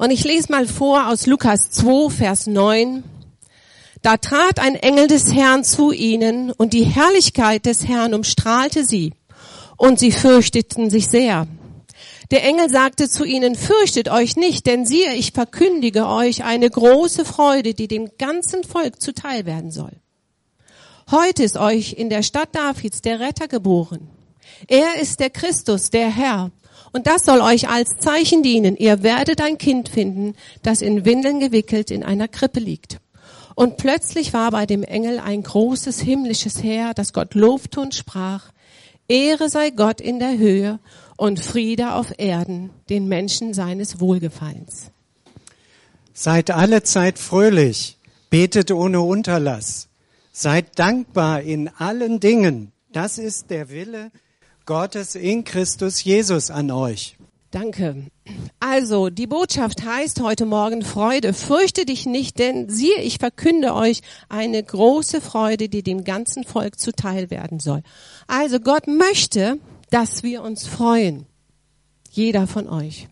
Und 0.00 0.10
ich 0.12 0.24
lese 0.24 0.50
mal 0.50 0.66
vor 0.66 1.08
aus 1.08 1.26
Lukas 1.26 1.68
2, 1.72 2.08
Vers 2.08 2.46
9. 2.46 3.04
Da 4.00 4.16
trat 4.16 4.58
ein 4.58 4.74
Engel 4.74 5.08
des 5.08 5.34
Herrn 5.34 5.62
zu 5.62 5.92
ihnen 5.92 6.50
und 6.52 6.72
die 6.72 6.84
Herrlichkeit 6.84 7.66
des 7.66 7.86
Herrn 7.86 8.14
umstrahlte 8.14 8.82
sie 8.82 9.12
und 9.76 9.98
sie 9.98 10.10
fürchteten 10.10 10.88
sich 10.88 11.08
sehr. 11.08 11.46
Der 12.30 12.44
Engel 12.44 12.70
sagte 12.70 13.10
zu 13.10 13.24
ihnen, 13.24 13.56
fürchtet 13.56 14.08
euch 14.08 14.36
nicht, 14.36 14.64
denn 14.64 14.86
siehe, 14.86 15.12
ich 15.16 15.32
verkündige 15.32 16.06
euch 16.06 16.44
eine 16.44 16.70
große 16.70 17.26
Freude, 17.26 17.74
die 17.74 17.86
dem 17.86 18.08
ganzen 18.16 18.64
Volk 18.64 19.02
zuteil 19.02 19.44
werden 19.44 19.70
soll. 19.70 19.92
Heute 21.10 21.42
ist 21.42 21.58
euch 21.58 21.92
in 21.92 22.08
der 22.08 22.22
Stadt 22.22 22.48
Davids 22.54 23.02
der 23.02 23.20
Retter 23.20 23.48
geboren. 23.48 24.08
Er 24.66 24.98
ist 24.98 25.20
der 25.20 25.28
Christus, 25.28 25.90
der 25.90 26.08
Herr. 26.08 26.52
Und 26.92 27.06
das 27.06 27.24
soll 27.24 27.40
euch 27.40 27.68
als 27.68 27.96
Zeichen 27.98 28.42
dienen. 28.42 28.76
Ihr 28.76 29.02
werdet 29.02 29.40
ein 29.40 29.58
Kind 29.58 29.88
finden, 29.88 30.34
das 30.62 30.82
in 30.82 31.04
Windeln 31.04 31.40
gewickelt 31.40 31.90
in 31.90 32.02
einer 32.02 32.28
Krippe 32.28 32.60
liegt. 32.60 32.98
Und 33.54 33.76
plötzlich 33.76 34.32
war 34.32 34.50
bei 34.50 34.66
dem 34.66 34.82
Engel 34.82 35.20
ein 35.20 35.42
großes 35.42 36.00
himmlisches 36.00 36.62
Heer, 36.62 36.94
das 36.94 37.12
Gott 37.12 37.34
lobte 37.34 37.80
und 37.80 37.94
sprach, 37.94 38.52
Ehre 39.08 39.48
sei 39.48 39.70
Gott 39.70 40.00
in 40.00 40.18
der 40.18 40.38
Höhe 40.38 40.78
und 41.16 41.40
Friede 41.40 41.94
auf 41.94 42.14
Erden, 42.18 42.70
den 42.88 43.06
Menschen 43.06 43.54
seines 43.54 44.00
Wohlgefallens. 44.00 44.90
Seid 46.14 46.50
alle 46.50 46.82
Zeit 46.82 47.18
fröhlich, 47.18 47.98
betet 48.30 48.70
ohne 48.70 49.00
Unterlass, 49.00 49.88
seid 50.32 50.78
dankbar 50.78 51.42
in 51.42 51.68
allen 51.68 52.20
Dingen. 52.20 52.72
Das 52.92 53.18
ist 53.18 53.50
der 53.50 53.68
Wille 53.68 54.10
Gottes 54.70 55.16
in 55.16 55.42
Christus 55.42 56.04
Jesus 56.04 56.48
an 56.48 56.70
euch. 56.70 57.16
Danke. 57.50 58.06
Also, 58.60 59.10
die 59.10 59.26
Botschaft 59.26 59.84
heißt 59.84 60.20
heute 60.20 60.46
Morgen 60.46 60.82
Freude. 60.82 61.32
Fürchte 61.32 61.84
dich 61.84 62.06
nicht, 62.06 62.38
denn 62.38 62.68
siehe, 62.68 63.00
ich 63.00 63.18
verkünde 63.18 63.74
euch 63.74 64.00
eine 64.28 64.62
große 64.62 65.20
Freude, 65.20 65.68
die 65.68 65.82
dem 65.82 66.04
ganzen 66.04 66.44
Volk 66.44 66.78
zuteil 66.78 67.32
werden 67.32 67.58
soll. 67.58 67.82
Also, 68.28 68.60
Gott 68.60 68.86
möchte, 68.86 69.58
dass 69.90 70.22
wir 70.22 70.40
uns 70.40 70.68
freuen. 70.68 71.26
Jeder 72.08 72.46
von 72.46 72.68
euch. 72.68 73.08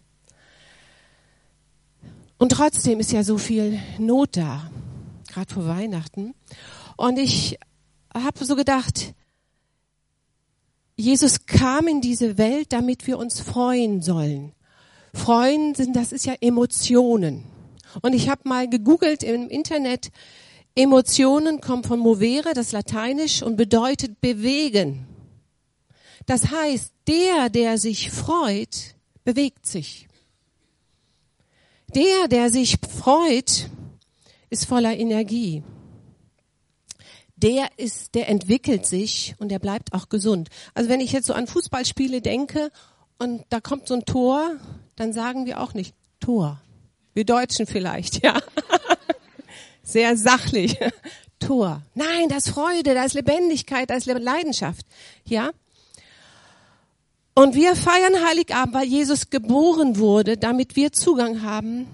Und 2.39 2.53
trotzdem 2.53 3.01
ist 3.01 3.11
ja 3.11 3.25
so 3.25 3.36
viel 3.36 3.81
Not 3.98 4.36
da, 4.36 4.70
gerade 5.27 5.53
vor 5.53 5.67
Weihnachten. 5.67 6.34
Und 6.97 7.19
ich 7.19 7.59
habe 8.14 8.45
so 8.45 8.55
gedacht, 8.55 9.12
Jesus 11.01 11.47
kam 11.47 11.87
in 11.87 12.01
diese 12.01 12.39
Welt, 12.39 12.73
damit 12.73 13.07
wir 13.07 13.19
uns 13.19 13.41
freuen 13.41 14.03
sollen. 14.03 14.53
Freuen 15.15 15.77
sind, 15.77 15.95
das 15.95 16.11
ist 16.11 16.27
ja 16.27 16.35
Emotionen. 16.41 17.45
Und 18.03 18.15
ich 18.15 18.29
habe 18.29 18.43
mal 18.45 18.69
gegoogelt 18.69 19.23
im 19.23 19.49
Internet, 19.49 20.11
Emotionen 20.75 21.61
kommen 21.61 21.85
von 21.85 22.01
movere, 22.01 22.53
das 22.53 22.73
Lateinisch, 22.73 23.45
und 23.45 23.57
bedeutet 23.57 24.21
bewegen. 24.21 25.07
Das 26.27 26.51
heißt, 26.51 26.93
der, 27.07 27.49
der 27.49 27.79
sich 27.79 28.11
freut, 28.11 28.97
bewegt 29.23 29.67
sich. 29.67 30.09
Der, 31.95 32.27
der 32.27 32.51
sich 32.51 32.77
freut, 32.91 33.71
ist 34.51 34.67
voller 34.67 34.97
Energie 34.97 35.63
der 37.42 37.69
ist, 37.77 38.14
der 38.14 38.28
entwickelt 38.28 38.86
sich 38.86 39.34
und 39.39 39.48
der 39.50 39.58
bleibt 39.58 39.92
auch 39.92 40.08
gesund. 40.08 40.48
Also 40.75 40.91
wenn 40.91 41.00
ich 41.00 41.12
jetzt 41.12 41.27
so 41.27 41.34
an 41.34 41.47
Fußballspiele 41.47 42.20
denke 42.20 42.70
und 43.19 43.45
da 43.48 43.61
kommt 43.61 43.89
so 43.89 43.95
ein 43.95 44.05
Tor, 44.05 44.56
dann 44.97 45.12
sagen 45.12 45.47
wir 45.47 45.61
auch 45.61 45.75
nicht 45.75 45.95
Tor. 46.20 46.61
Wir 47.14 47.25
Deutschen 47.25 47.67
vielleicht, 47.67 48.22
ja. 48.25 48.39
Sehr 49.83 50.17
sachlich. 50.17 50.77
Tor. 51.39 51.83
Nein, 51.95 52.28
das 52.28 52.47
ist 52.47 52.55
Freude, 52.55 52.95
da 52.95 53.05
ist 53.05 53.14
Lebendigkeit, 53.14 53.89
da 53.89 53.95
ist 53.95 54.06
Leidenschaft, 54.06 54.84
ja. 55.24 55.51
Und 57.34 57.55
wir 57.55 57.77
feiern 57.77 58.27
Heiligabend, 58.27 58.74
weil 58.74 58.86
Jesus 58.86 59.30
geboren 59.30 59.98
wurde, 59.98 60.36
damit 60.36 60.74
wir 60.74 60.92
Zugang 60.92 61.42
haben, 61.42 61.86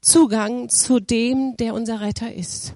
Zugang 0.00 0.68
zu 0.68 1.00
dem, 1.00 1.56
der 1.56 1.74
unser 1.74 2.00
Retter 2.00 2.32
ist. 2.32 2.74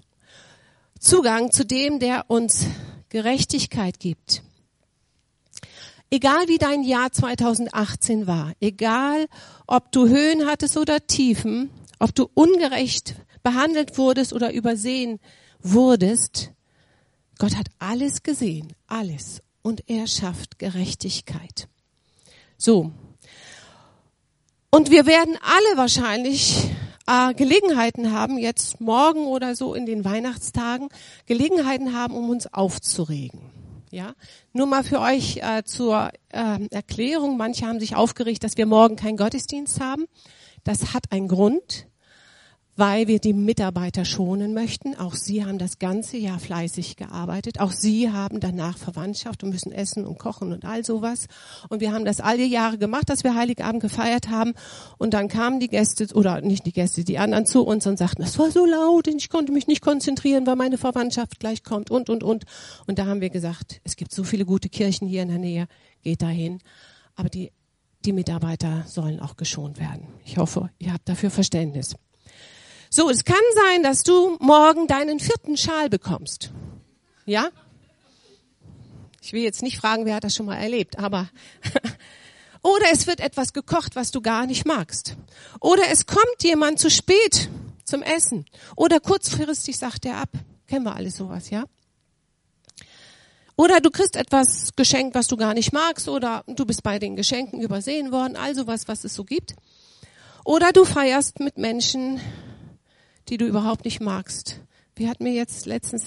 Zugang 1.03 1.51
zu 1.51 1.67
dem, 1.67 1.99
der 1.99 2.31
uns 2.31 2.65
Gerechtigkeit 3.09 3.99
gibt. 3.99 4.45
Egal 6.13 6.47
wie 6.47 6.59
dein 6.59 6.85
Jahr 6.85 7.11
2018 7.11 8.29
war, 8.29 8.53
egal 8.61 9.27
ob 9.67 9.91
du 9.91 10.07
Höhen 10.07 10.47
hattest 10.47 10.77
oder 10.77 11.05
Tiefen, 11.05 11.71
ob 11.99 12.15
du 12.15 12.31
ungerecht 12.35 13.17
behandelt 13.43 13.99
wurdest 13.99 14.33
oder 14.33 14.53
übersehen 14.53 15.19
wurdest, 15.61 16.53
Gott 17.37 17.57
hat 17.57 17.67
alles 17.81 18.23
gesehen, 18.23 18.73
alles. 18.87 19.43
Und 19.63 19.91
er 19.91 20.07
schafft 20.07 20.61
Gerechtigkeit. 20.61 21.67
So. 22.57 22.93
Und 24.71 24.93
wir 24.93 25.07
werden 25.07 25.37
alle 25.43 25.77
wahrscheinlich 25.77 26.72
äh, 27.07 27.35
Gelegenheiten 27.35 28.13
haben, 28.13 28.39
jetzt 28.39 28.81
morgen 28.81 29.27
oder 29.27 29.55
so 29.55 29.75
in 29.75 29.87
den 29.87 30.05
Weihnachtstagen, 30.05 30.89
Gelegenheiten 31.27 31.95
haben, 31.97 32.15
um 32.15 32.31
uns 32.31 32.53
aufzuregen. 32.53 33.41
Ja, 33.91 34.15
nur 34.55 34.67
mal 34.67 34.85
für 34.85 35.01
euch 35.01 35.37
äh, 35.39 35.65
zur 35.65 36.11
äh, 36.31 36.67
Erklärung. 36.71 37.37
Manche 37.37 37.67
haben 37.67 37.79
sich 37.79 37.95
aufgeregt, 37.95 38.43
dass 38.43 38.57
wir 38.57 38.65
morgen 38.65 38.97
keinen 38.97 39.19
Gottesdienst 39.19 39.81
haben. 39.81 40.07
Das 40.65 40.95
hat 40.95 41.13
einen 41.13 41.29
Grund 41.29 41.87
weil 42.83 43.07
wir 43.07 43.21
die 43.21 43.33
Mitarbeiter 43.33 44.05
schonen 44.05 44.55
möchten. 44.55 44.99
Auch 44.99 45.15
sie 45.15 45.45
haben 45.45 45.59
das 45.59 45.79
ganze 45.79 46.17
Jahr 46.17 46.41
fleißig 46.41 46.97
gearbeitet. 46.97 47.61
Auch 47.61 47.71
sie 47.71 48.11
haben 48.11 48.41
danach 48.41 48.77
Verwandtschaft 48.77 49.45
und 49.45 49.51
müssen 49.51 49.71
essen 49.71 50.05
und 50.05 50.19
kochen 50.19 50.53
und 50.53 50.65
all 50.65 50.85
sowas. 50.85 51.29
Und 51.69 51.81
wir 51.81 51.93
haben 51.93 52.05
das 52.05 52.19
all 52.19 52.39
die 52.39 52.47
Jahre 52.47 52.79
gemacht, 52.79 53.09
dass 53.09 53.23
wir 53.23 53.37
Heiligabend 53.37 53.83
gefeiert 53.83 54.31
haben. 54.31 54.55
Und 54.99 55.15
dann 55.15 55.29
kamen 55.29 55.61
die 55.61 55.69
Gäste, 55.69 56.13
oder 56.13 56.41
nicht 56.41 56.67
die 56.67 56.73
Gäste, 56.73 57.05
die 57.05 57.19
anderen 57.19 57.47
zu 57.47 57.63
uns 57.63 57.87
und 57.87 57.99
sagten, 57.99 58.23
das 58.23 58.37
war 58.41 58.51
so 58.51 58.67
laut 58.67 59.07
und 59.07 59.19
ich 59.19 59.29
konnte 59.29 59.53
mich 59.53 59.69
nicht 59.69 59.81
konzentrieren, 59.81 60.45
weil 60.49 60.57
meine 60.57 60.77
Verwandtschaft 60.77 61.39
gleich 61.39 61.63
kommt 61.63 61.89
und, 61.89 62.11
und, 62.11 62.25
und. 62.25 62.47
Und 62.89 62.99
da 62.99 63.07
haben 63.07 63.21
wir 63.21 63.31
gesagt, 63.31 63.81
es 63.85 63.95
gibt 63.95 64.11
so 64.13 64.25
viele 64.25 64.45
gute 64.45 64.69
Kirchen 64.69 65.07
hier 65.07 65.23
in 65.23 65.29
der 65.29 65.39
Nähe, 65.39 65.69
geht 66.03 66.21
dahin. 66.21 66.59
Aber 67.15 67.29
die, 67.29 67.53
die 68.05 68.13
Mitarbeiter 68.13 68.83
sollen 68.89 69.21
auch 69.21 69.37
geschont 69.37 69.79
werden. 69.79 70.09
Ich 70.25 70.37
hoffe, 70.37 70.71
ihr 70.81 70.93
habt 70.93 71.09
dafür 71.09 71.31
Verständnis. 71.31 71.95
So, 72.95 73.09
es 73.09 73.25
kann 73.25 73.41
sein, 73.55 73.83
dass 73.83 74.03
du 74.03 74.37
morgen 74.39 74.87
deinen 74.87 75.19
vierten 75.19 75.57
Schal 75.57 75.89
bekommst. 75.89 76.51
Ja? 77.25 77.49
Ich 79.23 79.33
will 79.33 79.41
jetzt 79.41 79.63
nicht 79.63 79.79
fragen, 79.79 80.05
wer 80.05 80.17
hat 80.17 80.25
das 80.25 80.37
schon 80.37 80.45
mal 80.45 80.59
erlebt, 80.59 80.99
aber 80.99 81.31
oder 82.63 82.85
es 82.93 83.07
wird 83.07 83.21
etwas 83.21 83.55
gekocht, 83.55 83.97
was 83.97 84.11
du 84.11 84.21
gar 84.21 84.45
nicht 84.45 84.67
magst. 84.67 85.17
Oder 85.59 85.85
es 85.91 86.05
kommt 86.05 86.43
jemand 86.43 86.81
zu 86.81 86.91
spät 86.91 87.49
zum 87.87 88.03
Essen. 88.03 88.45
Oder 88.77 89.01
kurzfristig 89.01 89.79
sagt 89.79 90.05
er 90.05 90.19
ab. 90.19 90.29
Kennen 90.67 90.85
wir 90.85 90.95
alles 90.95 91.17
sowas, 91.17 91.49
ja? 91.49 91.65
Oder 93.57 93.81
du 93.81 93.89
kriegst 93.89 94.17
etwas 94.17 94.77
geschenkt, 94.77 95.15
was 95.15 95.29
du 95.29 95.39
gar 95.39 95.55
nicht 95.55 95.73
magst, 95.73 96.11
oder 96.11 96.45
du 96.47 96.67
bist 96.67 96.83
bei 96.83 96.99
den 96.99 97.17
Geschenken 97.17 97.63
übersehen 97.63 98.13
worden, 98.13 98.37
also 98.37 98.67
was, 98.67 98.87
was 98.87 99.03
es 99.05 99.15
so 99.15 99.25
gibt. 99.25 99.55
Oder 100.45 100.73
du 100.73 100.85
feierst 100.85 101.41
mit 101.41 101.57
Menschen, 101.57 102.21
die 103.29 103.37
du 103.37 103.47
überhaupt 103.47 103.85
nicht 103.85 104.01
magst. 104.01 104.61
Wie 104.95 105.09
hat 105.09 105.21
mir 105.21 105.33
jetzt 105.33 105.67
letztens 105.67 106.05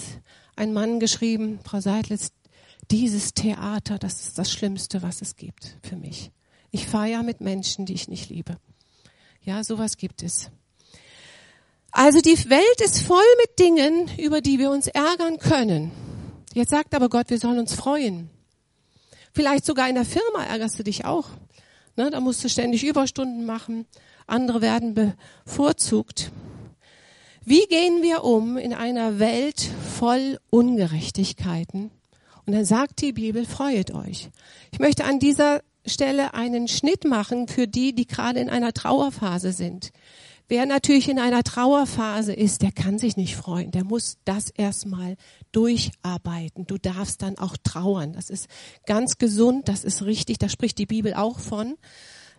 ein 0.56 0.74
Mann 0.74 1.00
geschrieben, 1.00 1.60
Frau 1.64 1.80
Seidlitz, 1.80 2.32
dieses 2.92 3.34
Theater, 3.34 3.98
das 3.98 4.22
ist 4.22 4.38
das 4.38 4.52
Schlimmste, 4.52 5.02
was 5.02 5.22
es 5.22 5.36
gibt 5.36 5.78
für 5.82 5.96
mich. 5.96 6.32
Ich 6.72 6.88
feiere 6.88 7.24
mit 7.24 7.42
Menschen, 7.42 7.86
die 7.86 7.94
ich 7.94 8.08
nicht 8.08 8.30
liebe. 8.30 8.58
Ja, 9.42 9.64
sowas 9.64 9.98
gibt 9.98 10.24
es. 10.24 10.50
Also 11.92 12.20
die 12.20 12.50
Welt 12.50 12.82
ist 12.84 13.00
voll 13.00 13.24
mit 13.42 13.58
Dingen, 13.58 14.10
über 14.18 14.42
die 14.42 14.60
wir 14.60 14.70
uns 14.70 14.88
ärgern 14.88 15.40
können. 15.40 15.92
Jetzt 16.54 16.72
sagt 16.72 16.94
aber 16.94 17.10
Gott, 17.10 17.30
wir 17.30 17.40
sollen 17.40 17.60
uns 17.60 17.74
freuen. 17.74 18.30
Vielleicht 19.34 19.66
sogar 19.66 19.88
in 19.90 19.96
der 19.96 20.06
Firma 20.06 20.44
ärgerst 20.44 20.78
du 20.80 20.84
dich 20.84 21.06
auch. 21.06 21.30
Ne, 21.96 22.10
da 22.10 22.20
musst 22.20 22.44
du 22.44 22.50
ständig 22.50 22.84
Überstunden 22.84 23.46
machen. 23.46 23.86
Andere 24.28 24.62
werden 24.62 24.94
bevorzugt. 25.46 26.32
Wie 27.48 27.68
gehen 27.68 28.02
wir 28.02 28.24
um 28.24 28.58
in 28.58 28.74
einer 28.74 29.20
Welt 29.20 29.62
voll 30.00 30.40
Ungerechtigkeiten? 30.50 31.92
Und 32.48 32.54
dann 32.54 32.66
sagt 32.66 33.02
die 33.02 33.14
Bibel, 33.14 33.46
freuet 33.46 33.94
euch. 33.94 34.30
Ich 34.72 34.80
möchte 34.80 35.06
an 35.06 35.20
dieser 35.20 35.62
Stelle 35.86 36.34
einen 36.34 36.68
Schnitt 36.68 37.06
machen 37.06 37.48
für 37.48 37.68
die, 37.68 37.94
die 37.94 38.08
gerade 38.08 38.40
in 38.40 38.50
einer 38.50 38.74
Trauerphase 38.74 39.52
sind. 39.52 39.92
Wer 40.48 40.66
natürlich 40.66 41.08
in 41.08 41.20
einer 41.20 41.44
Trauerphase 41.44 42.34
ist, 42.34 42.64
der 42.64 42.72
kann 42.72 42.98
sich 42.98 43.16
nicht 43.16 43.36
freuen. 43.36 43.70
Der 43.70 43.84
muss 43.84 44.18
das 44.26 44.50
erstmal 44.50 45.16
durcharbeiten. 45.52 46.66
Du 46.66 46.80
darfst 46.80 47.22
dann 47.22 47.38
auch 47.38 47.58
trauern. 47.64 48.14
Das 48.14 48.32
ist 48.32 48.48
ganz 48.88 49.20
gesund, 49.20 49.70
das 49.70 49.84
ist 49.84 50.02
richtig, 50.02 50.40
da 50.40 50.50
spricht 50.50 50.80
die 50.80 50.88
Bibel 50.88 51.14
auch 51.14 51.38
von. 51.38 51.76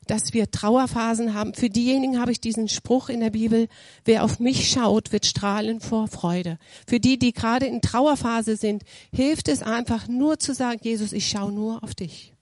Dass 0.07 0.33
wir 0.33 0.51
Trauerphasen 0.51 1.35
haben. 1.35 1.55
Für 1.55 1.69
diejenigen 1.69 2.21
habe 2.21 2.33
ich 2.33 2.41
diesen 2.41 2.69
Spruch 2.69 3.09
in 3.09 3.21
der 3.21 3.31
Bibel, 3.31 3.69
wer 4.05 4.25
auf 4.25 4.39
mich 4.39 4.71
schaut, 4.71 5.13
wird 5.13 5.27
strahlen 5.27 5.81
vor 5.81 6.09
Freude. 6.09 6.59
Für 6.87 7.01
die, 7.01 7.19
die 7.19 7.33
gerade 7.33 7.67
in 7.67 7.83
Trauerphase 7.83 8.57
sind, 8.57 8.83
hilft 9.13 9.49
es 9.49 9.63
einfach 9.63 10.09
nur 10.09 10.39
zu 10.39 10.55
sagen, 10.55 10.81
Jesus, 10.83 11.13
ich 11.13 11.29
schaue 11.29 11.53
nur 11.53 11.83
auf 11.83 11.95
dich. 11.95 12.33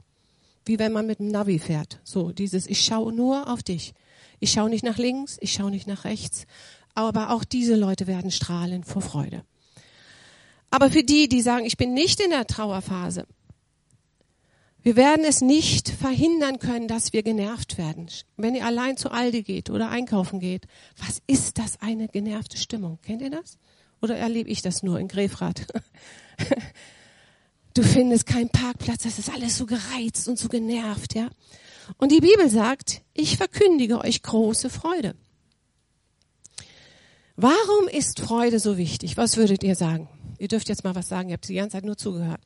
Wie 0.66 0.78
wenn 0.78 0.93
man 0.93 1.06
mit 1.06 1.19
dem 1.19 1.28
Navi 1.28 1.58
fährt. 1.58 2.00
So, 2.05 2.32
dieses, 2.32 2.66
ich 2.66 2.82
schaue 2.84 3.12
nur 3.12 3.49
auf 3.49 3.62
dich. 3.62 3.94
Ich 4.40 4.52
schaue 4.52 4.70
nicht 4.70 4.84
nach 4.84 4.99
links, 4.99 5.38
ich 5.40 5.52
schaue 5.52 5.70
nicht 5.70 5.87
nach 5.87 6.05
rechts. 6.05 6.46
Aber 6.94 7.31
auch 7.31 7.44
diese 7.44 7.76
Leute 7.76 8.06
werden 8.06 8.31
strahlen 8.31 8.84
vor 8.84 9.02
Freude. 9.02 9.44
Aber 10.70 10.90
für 10.90 11.02
die, 11.02 11.28
die 11.28 11.40
sagen, 11.40 11.67
ich 11.67 11.76
bin 11.76 11.94
nicht 11.94 12.20
in 12.20 12.31
der 12.31 12.46
Trauerphase, 12.46 13.26
wir 14.84 14.96
werden 14.96 15.25
es 15.25 15.40
nicht 15.40 15.88
verhindern 15.88 16.58
können, 16.58 16.88
dass 16.88 17.12
wir 17.12 17.22
genervt 17.22 17.78
werden. 17.78 18.06
Wenn 18.36 18.54
ihr 18.54 18.66
allein 18.66 18.96
zu 18.96 19.10
Aldi 19.10 19.42
geht 19.42 19.70
oder 19.70 19.88
einkaufen 19.88 20.40
geht, 20.40 20.66
was 20.98 21.22
ist 21.26 21.58
das 21.58 21.81
eine 21.81 22.06
genervte 22.06 22.58
Stimmung? 22.58 22.98
Kennt 23.02 23.22
ihr 23.22 23.31
das? 23.31 23.58
Oder 24.02 24.16
erlebe 24.16 24.50
ich 24.50 24.60
das 24.60 24.82
nur 24.82 25.00
in 25.00 25.08
Grefrath? 25.08 25.66
Du 27.76 27.82
findest 27.82 28.26
keinen 28.26 28.50
Parkplatz, 28.50 29.02
das 29.02 29.19
ist 29.19 29.34
alles 29.34 29.58
so 29.58 29.66
gereizt 29.66 30.28
und 30.28 30.38
so 30.38 30.48
genervt, 30.48 31.16
ja? 31.16 31.28
Und 31.98 32.12
die 32.12 32.20
Bibel 32.20 32.48
sagt, 32.48 33.02
ich 33.14 33.36
verkündige 33.36 34.00
euch 34.00 34.22
große 34.22 34.70
Freude. 34.70 35.16
Warum 37.34 37.88
ist 37.90 38.20
Freude 38.20 38.60
so 38.60 38.78
wichtig? 38.78 39.16
Was 39.16 39.36
würdet 39.36 39.64
ihr 39.64 39.75
sagen? 39.75 40.08
Ihr 40.38 40.46
dürft 40.46 40.69
jetzt 40.69 40.84
mal 40.84 40.94
was 40.94 41.08
sagen, 41.08 41.31
ihr 41.31 41.34
habt 41.34 41.48
die 41.48 41.54
ganze 41.54 41.76
Zeit 41.76 41.84
nur 41.84 41.96
zugehört. 41.96 42.40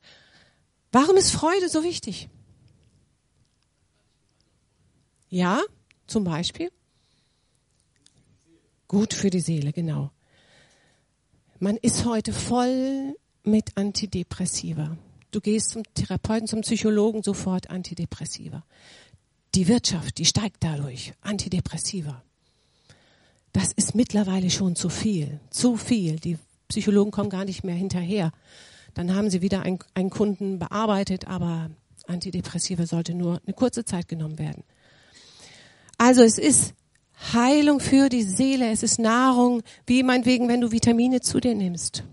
Warum 0.93 1.17
ist 1.17 1.31
Freude 1.33 1.69
so 1.69 1.85
wichtig? 1.85 2.29
Ja, 5.29 5.61
zum 6.07 6.25
Beispiel. 6.25 6.71
Gut 8.87 9.13
für 9.13 9.29
die 9.29 9.41
Seele, 9.41 9.73
genau. 9.73 10.11
Man 11.59 11.77
ist 11.77 12.07
heute 12.07 12.33
voll 12.33 13.15
mit 13.43 13.77
Antidepressiva. 13.77 14.97
Du 15.31 15.41
gehst 15.41 15.71
zum 15.71 15.83
Therapeuten, 15.95 16.49
zum 16.49 16.63
Psychologen, 16.63 17.23
sofort 17.23 17.69
Antidepressiva. 17.69 18.65
Die 19.55 19.69
Wirtschaft, 19.69 20.17
die 20.19 20.25
steigt 20.25 20.59
dadurch. 20.61 21.13
Antidepressiva. 21.21 22.23
Das 23.53 23.73
ist 23.73 23.95
mittlerweile 23.95 24.51
schon 24.51 24.77
zu 24.77 24.89
viel. 24.89 25.41
Zu 25.51 25.77
viel. 25.77 26.19
Die 26.19 26.39
Psychologen 26.69 27.11
kommen 27.11 27.29
gar 27.29 27.45
nicht 27.45 27.65
mehr 27.65 27.75
hinterher. 27.75 28.33
Dann 28.95 29.15
haben 29.15 29.31
sie 29.31 29.43
wieder 29.43 29.63
einen, 29.63 29.79
einen 29.95 30.11
Kunden 30.11 30.59
bearbeitet, 30.59 31.29
aber 31.29 31.71
Antidepressiva 32.07 32.87
sollte 32.87 33.15
nur 33.15 33.41
eine 33.47 33.55
kurze 33.55 33.85
Zeit 33.85 34.09
genommen 34.09 34.39
werden. 34.39 34.65
Also 35.99 36.23
es 36.23 36.39
ist 36.39 36.75
Heilung 37.33 37.81
für 37.81 38.09
die 38.09 38.23
Seele, 38.23 38.71
es 38.71 38.83
ist 38.83 38.99
Nahrung, 38.99 39.63
wie 39.87 40.03
meinetwegen, 40.03 40.49
wenn 40.49 40.61
du 40.61 40.71
Vitamine 40.71 41.21
zu 41.21 41.41
dir 41.41 41.55
nimmst. 41.55 42.05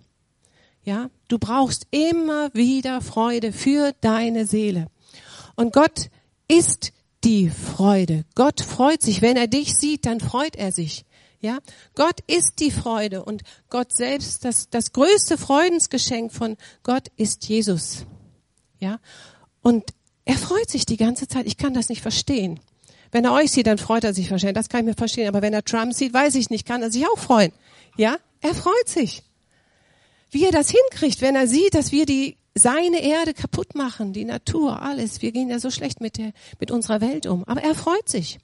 Ja, 0.84 1.10
du 1.28 1.40
brauchst 1.40 1.88
immer 1.92 2.54
wieder 2.54 3.02
Freude 3.02 3.52
für 3.52 3.94
deine 4.02 4.46
Seele. 4.46 4.88
Und 5.56 5.74
Gott 5.74 6.10
ist 6.48 6.92
die 7.24 7.50
Freude. 7.50 8.24
Gott 8.36 8.62
freut 8.62 9.02
sich, 9.02 9.22
wenn 9.22 9.38
er 9.38 9.48
dich 9.48 9.76
sieht, 9.76 10.06
dann 10.06 10.20
freut 10.20 10.56
er 10.56 10.72
sich. 10.72 11.06
Ja, 11.42 11.60
Gott 11.96 12.22
ist 12.28 12.60
die 12.60 12.72
Freude 12.72 13.24
und 13.24 13.44
Gott 13.70 13.96
selbst, 13.96 14.46
das, 14.46 14.70
das 14.70 14.94
größte 14.94 15.38
Freudensgeschenk 15.38 16.32
von 16.32 16.58
Gott 16.84 17.10
ist 17.18 17.48
Jesus. 17.48 18.06
Ja, 18.80 19.00
und 19.62 19.84
er 20.26 20.38
freut 20.38 20.70
sich 20.70 20.86
die 20.86 20.98
ganze 20.98 21.28
Zeit. 21.28 21.46
Ich 21.46 21.58
kann 21.58 21.74
das 21.74 21.90
nicht 21.90 22.02
verstehen. 22.02 22.60
Wenn 23.12 23.26
er 23.26 23.34
euch 23.34 23.52
sieht, 23.52 23.68
dann 23.68 23.78
freut 23.78 24.04
er 24.04 24.14
sich 24.14 24.30
wahrscheinlich. 24.32 24.56
Das 24.56 24.70
kann 24.70 24.82
ich 24.82 24.88
mir 24.88 24.96
verstehen. 24.96 25.28
Aber 25.28 25.42
wenn 25.42 25.54
er 25.54 25.64
Trump 25.64 25.94
sieht, 25.94 26.14
weiß 26.14 26.36
ich 26.36 26.50
nicht, 26.50 26.68
kann 26.68 26.82
er 26.82 26.92
sich 26.92 27.06
auch 27.08 27.18
freuen. 27.18 27.52
Ja, 27.96 28.18
er 28.42 28.54
freut 28.54 28.90
sich. 28.90 29.24
Wie 30.32 30.44
er 30.44 30.52
das 30.52 30.70
hinkriegt, 30.70 31.22
wenn 31.22 31.36
er 31.36 31.48
sieht, 31.48 31.76
dass 31.76 31.92
wir 31.92 32.06
die 32.06 32.38
seine 32.56 33.02
Erde 33.04 33.34
kaputt 33.34 33.76
machen, 33.76 34.14
die 34.14 34.26
Natur, 34.26 34.82
alles. 34.82 35.22
Wir 35.22 35.32
gehen 35.32 35.50
ja 35.50 35.60
so 35.60 35.70
schlecht 35.70 36.02
mit 36.02 36.18
der, 36.18 36.32
mit 36.60 36.72
unserer 36.72 37.02
Welt 37.02 37.26
um. 37.26 37.44
Aber 37.46 37.62
er 37.62 37.76
freut 37.76 38.10
sich. 38.10 38.40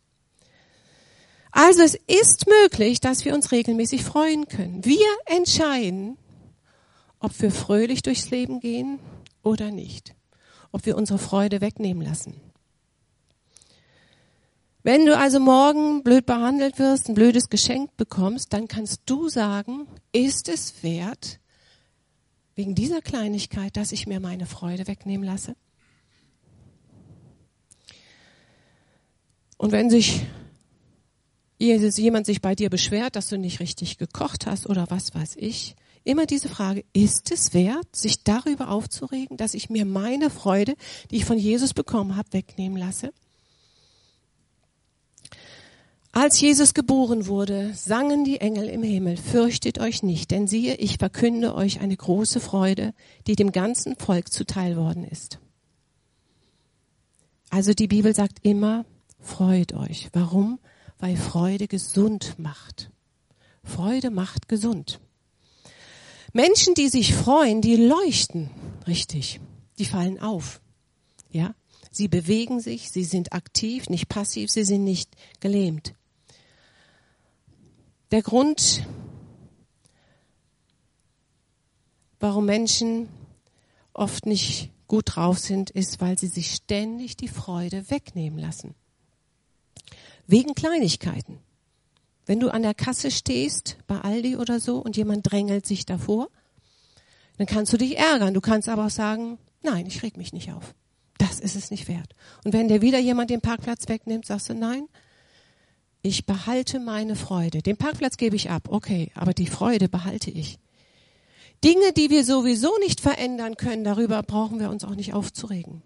Also 1.52 1.82
es 1.82 1.96
ist 2.08 2.48
möglich, 2.48 3.02
dass 3.02 3.26
wir 3.26 3.34
uns 3.34 3.52
regelmäßig 3.52 4.04
freuen 4.04 4.48
können. 4.48 4.84
Wir 4.86 5.06
entscheiden, 5.26 6.18
ob 7.20 7.40
wir 7.42 7.52
fröhlich 7.52 8.02
durchs 8.02 8.30
Leben 8.30 8.60
gehen 8.62 9.00
oder 9.44 9.70
nicht. 9.72 10.16
Ob 10.72 10.86
wir 10.86 10.98
unsere 10.98 11.20
Freude 11.20 11.60
wegnehmen 11.60 12.02
lassen. 12.02 12.40
Wenn 14.84 15.06
du 15.06 15.16
also 15.16 15.40
morgen 15.40 16.02
blöd 16.04 16.26
behandelt 16.26 16.80
wirst, 16.80 17.08
ein 17.08 17.14
blödes 17.14 17.50
Geschenk 17.50 17.96
bekommst, 17.98 18.52
dann 18.54 18.68
kannst 18.68 19.02
du 19.06 19.30
sagen, 19.30 19.88
ist 20.12 20.50
es 20.50 20.82
wert, 20.82 21.40
wegen 22.56 22.74
dieser 22.74 23.02
Kleinigkeit, 23.02 23.78
dass 23.78 23.92
ich 23.92 24.08
mir 24.08 24.20
meine 24.20 24.48
Freude 24.48 24.88
wegnehmen 24.88 25.26
lasse? 25.26 25.56
Und 29.58 29.72
wenn 29.72 29.92
sich 29.92 30.26
jemand 31.68 32.26
sich 32.26 32.42
bei 32.42 32.56
dir 32.56 32.70
beschwert, 32.70 33.16
dass 33.16 33.30
du 33.30 33.38
nicht 33.38 33.60
richtig 33.60 33.98
gekocht 33.98 34.46
hast 34.46 34.68
oder 34.68 34.88
was 34.90 35.14
weiß 35.14 35.36
ich, 35.38 35.76
immer 36.04 36.26
diese 36.26 36.50
Frage, 36.50 36.84
ist 36.94 37.32
es 37.32 37.54
wert, 37.54 37.96
sich 37.96 38.24
darüber 38.24 38.70
aufzuregen, 38.70 39.38
dass 39.38 39.54
ich 39.54 39.70
mir 39.70 39.86
meine 39.86 40.30
Freude, 40.30 40.76
die 41.12 41.18
ich 41.18 41.26
von 41.26 41.38
Jesus 41.38 41.74
bekommen 41.74 42.16
habe, 42.16 42.34
wegnehmen 42.34 42.78
lasse? 42.78 43.14
Als 46.14 46.42
Jesus 46.42 46.74
geboren 46.74 47.28
wurde, 47.28 47.74
sangen 47.74 48.26
die 48.26 48.42
Engel 48.42 48.68
im 48.68 48.84
Himmel, 48.84 49.16
fürchtet 49.16 49.80
euch 49.80 50.04
nicht, 50.04 50.32
denn 50.32 50.46
siehe, 50.46 50.76
ich 50.76 50.98
verkünde 50.98 51.56
euch 51.56 51.80
eine 51.80 51.96
große 51.96 52.42
Freude, 52.42 52.94
die 53.28 53.38
dem 53.38 53.54
ganzen 53.54 53.96
Volk 53.96 54.32
zuteil 54.32 54.76
worden 54.76 55.06
ist. 55.06 55.40
Also 57.50 57.74
die 57.74 57.88
Bibel 57.88 58.14
sagt 58.14 58.40
immer, 58.42 58.86
freut 59.20 59.74
euch. 59.74 60.10
Warum? 60.12 60.60
Weil 61.02 61.18
Freude 61.18 61.68
gesund 61.68 62.36
macht. 62.38 62.92
Freude 63.64 64.12
macht 64.12 64.48
gesund. 64.48 65.02
Menschen, 66.32 66.76
die 66.76 66.88
sich 66.88 67.14
freuen, 67.14 67.62
die 67.62 67.76
leuchten 67.76 68.52
richtig. 68.88 69.42
Die 69.80 69.86
fallen 69.86 70.20
auf. 70.20 70.62
Ja? 71.32 71.56
Sie 71.92 72.08
bewegen 72.08 72.62
sich, 72.62 72.92
sie 72.92 73.04
sind 73.04 73.34
aktiv, 73.34 73.90
nicht 73.90 74.08
passiv, 74.08 74.52
sie 74.52 74.64
sind 74.64 74.84
nicht 74.84 75.10
gelähmt. 75.40 75.94
Der 78.12 78.22
Grund, 78.22 78.86
warum 82.20 82.46
Menschen 82.46 83.10
oft 83.94 84.26
nicht 84.26 84.70
gut 84.88 85.16
drauf 85.16 85.40
sind, 85.40 85.72
ist, 85.72 86.00
weil 86.00 86.18
sie 86.18 86.28
sich 86.28 86.52
ständig 86.52 87.18
die 87.18 87.28
Freude 87.28 87.90
wegnehmen 87.90 88.38
lassen. 88.38 88.76
Wegen 90.32 90.56
Kleinigkeiten. 90.56 91.40
Wenn 92.26 92.40
du 92.40 92.54
an 92.54 92.62
der 92.62 92.74
Kasse 92.74 93.12
stehst, 93.12 93.76
bei 93.86 94.00
Aldi 94.00 94.38
oder 94.38 94.62
so, 94.62 94.78
und 94.78 94.96
jemand 94.96 95.30
drängelt 95.30 95.66
sich 95.66 95.86
davor, 95.86 96.30
dann 97.38 97.48
kannst 97.48 97.74
du 97.74 97.78
dich 97.78 97.98
ärgern. 97.98 98.34
Du 98.34 98.40
kannst 98.40 98.70
aber 98.70 98.86
auch 98.86 98.92
sagen, 98.92 99.40
nein, 99.62 99.86
ich 99.86 100.04
reg 100.04 100.16
mich 100.16 100.32
nicht 100.32 100.54
auf. 100.54 100.74
Das 101.18 101.42
ist 101.42 101.58
es 101.58 101.70
nicht 101.70 101.90
wert. 101.90 102.16
Und 102.46 102.54
wenn 102.54 102.70
dir 102.70 102.82
wieder 102.82 102.98
jemand 102.98 103.30
den 103.30 103.42
Parkplatz 103.42 103.90
wegnimmt, 103.90 104.26
sagst 104.26 104.48
du, 104.48 104.54
nein, 104.54 104.88
ich 106.02 106.26
behalte 106.26 106.80
meine 106.80 107.18
Freude. 107.18 107.62
Den 107.62 107.76
Parkplatz 107.76 108.16
gebe 108.16 108.38
ich 108.38 108.50
ab, 108.50 108.70
okay, 108.70 109.12
aber 109.16 109.34
die 109.34 109.48
Freude 109.48 109.90
behalte 109.90 110.32
ich. 110.32 110.60
Dinge, 111.62 111.92
die 111.92 112.10
wir 112.10 112.24
sowieso 112.24 112.72
nicht 112.80 113.02
verändern 113.02 113.58
können, 113.58 113.84
darüber 113.84 114.24
brauchen 114.24 114.62
wir 114.62 114.70
uns 114.70 114.86
auch 114.86 114.96
nicht 114.96 115.14
aufzuregen. 115.14 115.82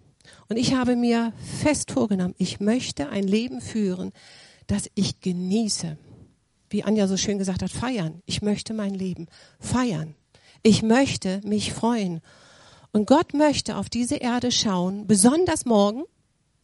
Und 0.47 0.57
ich 0.57 0.73
habe 0.73 0.95
mir 0.95 1.33
fest 1.61 1.91
vorgenommen, 1.91 2.35
ich 2.37 2.59
möchte 2.59 3.09
ein 3.09 3.25
Leben 3.25 3.61
führen, 3.61 4.11
das 4.67 4.89
ich 4.95 5.21
genieße. 5.21 5.97
Wie 6.69 6.83
Anja 6.83 7.07
so 7.07 7.17
schön 7.17 7.37
gesagt 7.37 7.61
hat, 7.61 7.71
feiern. 7.71 8.21
Ich 8.25 8.41
möchte 8.41 8.73
mein 8.73 8.93
Leben 8.93 9.27
feiern. 9.59 10.15
Ich 10.63 10.81
möchte 10.81 11.41
mich 11.43 11.73
freuen. 11.73 12.21
Und 12.91 13.05
Gott 13.07 13.33
möchte 13.33 13.77
auf 13.77 13.89
diese 13.89 14.15
Erde 14.15 14.51
schauen, 14.51 15.05
besonders 15.05 15.65
morgen. 15.65 16.03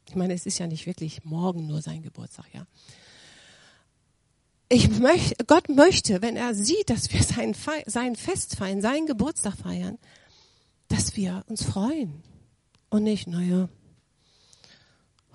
Ich 0.08 0.16
meine, 0.16 0.34
es 0.34 0.46
ist 0.46 0.58
ja 0.60 0.68
nicht 0.68 0.86
wirklich 0.86 1.24
morgen 1.24 1.68
nur 1.68 1.82
sein 1.82 2.02
Geburtstag, 2.02 2.46
ja. 2.54 2.66
Ich 4.70 4.90
möchte, 4.90 5.44
Gott 5.46 5.68
möchte, 5.68 6.22
wenn 6.22 6.38
er 6.38 6.56
sieht, 6.56 6.90
dass 6.90 7.12
wir 7.12 7.22
sein, 7.22 7.54
sein 7.86 8.16
Fest 8.16 8.56
feiern, 8.56 8.82
seinen 8.82 9.06
Geburtstag 9.06 9.56
feiern, 9.56 9.98
dass 10.88 11.18
wir 11.18 11.44
uns 11.48 11.64
freuen, 11.64 12.24
und 12.92 13.04
nicht, 13.04 13.26
naja, 13.26 13.70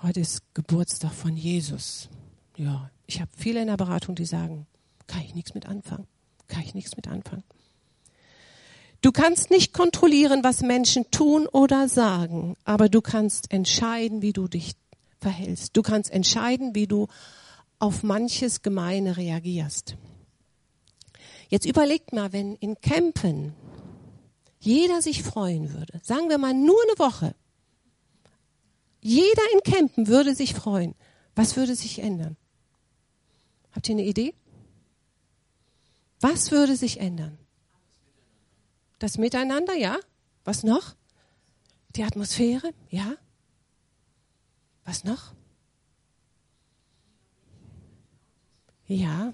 heute 0.03 0.21
ist 0.21 0.43
Geburtstag 0.55 1.13
von 1.13 1.37
Jesus. 1.37 2.09
Ja, 2.57 2.91
ich 3.07 3.21
habe 3.21 3.31
viele 3.37 3.61
in 3.61 3.67
der 3.67 3.77
Beratung, 3.77 4.15
die 4.15 4.27
sagen, 4.27 4.67
kann 5.07 5.23
ich 5.23 5.35
nichts 5.35 5.55
mit 5.55 5.67
anfangen, 5.67 6.07
kann 6.49 6.63
ich 6.63 6.75
nichts 6.75 6.97
mit 6.97 7.09
anfangen. 7.09 7.45
Du 9.01 9.11
kannst 9.11 9.51
nicht 9.51 9.73
kontrollieren, 9.73 10.45
was 10.45 10.61
Menschen 10.61 11.11
tun 11.11 11.47
oder 11.47 11.89
sagen, 11.89 12.57
aber 12.65 12.89
du 12.89 13.01
kannst 13.01 13.53
entscheiden, 13.53 14.21
wie 14.21 14.33
du 14.33 14.49
dich 14.49 14.75
verhältst. 15.21 15.77
Du 15.77 15.83
kannst 15.83 16.11
entscheiden, 16.11 16.75
wie 16.75 16.87
du 16.87 17.09
auf 17.79 18.03
manches 18.03 18.63
Gemeine 18.63 19.17
reagierst. 19.17 19.97
Jetzt 21.49 21.67
überlegt 21.67 22.13
mal, 22.13 22.33
wenn 22.33 22.57
in 22.57 22.81
Campen 22.81 23.55
jeder 24.59 25.01
sich 25.01 25.23
freuen 25.23 25.73
würde, 25.73 26.01
sagen 26.03 26.29
wir 26.29 26.39
mal 26.39 26.55
nur 26.55 26.79
eine 26.89 26.99
Woche, 26.99 27.35
jeder 29.01 29.43
in 29.55 29.61
Campen 29.61 30.07
würde 30.09 30.35
sich 30.35 30.55
freuen, 30.55 30.95
was 31.35 31.57
würde 31.57 31.75
sich 31.75 32.01
ändern? 32.01 32.37
Habt 33.73 33.89
ihr 33.89 33.95
eine 33.95 34.05
Idee? 34.05 34.35
Was 36.21 36.51
würde 36.51 36.77
sich 36.77 37.01
ändern? 37.01 37.39
Das 38.99 39.19
Miteinander, 39.19 39.75
ja. 39.75 39.99
Was 40.45 40.63
noch? 40.65 40.95
Die 41.95 42.05
Atmosphäre, 42.05 42.73
ja. 42.89 43.17
Was 44.85 45.05
noch? 45.05 45.35
Ja. 48.87 49.33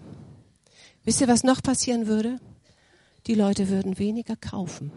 Wisst 1.05 1.21
ihr, 1.21 1.29
was 1.29 1.45
noch 1.45 1.63
passieren 1.63 2.07
würde? 2.07 2.41
Die 3.27 3.35
Leute 3.35 3.69
würden 3.69 3.99
weniger 3.99 4.35
kaufen. 4.35 4.91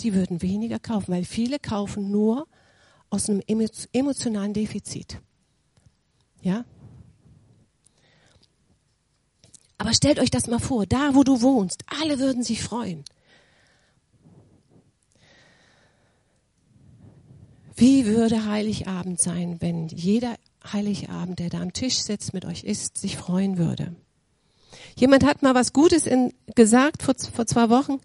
Die 0.00 0.14
würden 0.14 0.42
weniger 0.42 0.78
kaufen, 0.78 1.12
weil 1.12 1.24
viele 1.24 1.58
kaufen 1.58 2.10
nur 2.10 2.48
aus 3.16 3.30
einem 3.30 3.42
emotionalen 3.92 4.52
Defizit. 4.52 5.20
Ja? 6.42 6.64
Aber 9.78 9.92
stellt 9.92 10.20
euch 10.20 10.30
das 10.30 10.46
mal 10.46 10.58
vor, 10.58 10.86
da 10.86 11.14
wo 11.14 11.24
du 11.24 11.40
wohnst, 11.42 11.84
alle 12.00 12.18
würden 12.18 12.42
sich 12.42 12.62
freuen. 12.62 13.04
Wie 17.74 18.06
würde 18.06 18.46
Heiligabend 18.46 19.20
sein, 19.20 19.60
wenn 19.60 19.88
jeder 19.88 20.36
Heiligabend, 20.72 21.38
der 21.38 21.50
da 21.50 21.60
am 21.60 21.72
Tisch 21.72 21.98
sitzt, 21.98 22.32
mit 22.32 22.44
euch 22.44 22.64
isst, 22.64 22.96
sich 22.96 23.16
freuen 23.16 23.58
würde? 23.58 23.94
Jemand 24.96 25.24
hat 25.24 25.42
mal 25.42 25.54
was 25.54 25.72
Gutes 25.72 26.06
in, 26.06 26.32
gesagt 26.54 27.02
vor, 27.02 27.14
vor 27.14 27.46
zwei 27.46 27.68
Wochen, 27.68 28.00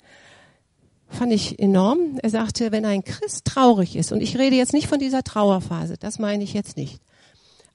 fand 1.12 1.34
ich 1.34 1.60
enorm. 1.60 2.18
Er 2.22 2.30
sagte, 2.30 2.72
wenn 2.72 2.86
ein 2.86 3.04
Christ 3.04 3.46
traurig 3.46 3.96
ist, 3.96 4.12
und 4.12 4.22
ich 4.22 4.38
rede 4.38 4.56
jetzt 4.56 4.74
nicht 4.74 4.88
von 4.88 5.00
dieser 5.00 5.24
Trauerphase, 5.24 5.98
das 5.98 6.20
meine 6.20 6.44
ich 6.44 6.54
jetzt 6.54 6.78
nicht, 6.78 7.02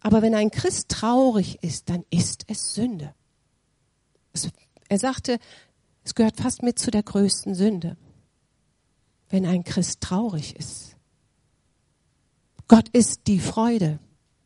aber 0.01 0.23
wenn 0.23 0.35
ein 0.35 0.51
Christ 0.51 0.89
traurig 0.89 1.59
ist, 1.63 1.89
dann 1.89 2.05
ist 2.11 2.45
es 2.49 2.75
Sünde. 2.75 3.15
Er 4.89 4.99
sagte, 4.99 5.39
es 6.05 6.15
gehört 6.15 6.37
fast 6.37 6.63
mit 6.63 6.79
zu 6.79 6.91
der 6.91 7.03
größten 7.03 7.55
Sünde, 7.55 7.97
wenn 9.29 9.45
ein 9.47 9.65
Christ 9.65 10.01
traurig 10.01 10.55
ist. 10.57 10.97
Gott 12.69 12.89
ist 12.91 13.27
die 13.27 13.41
Freude 13.41 13.99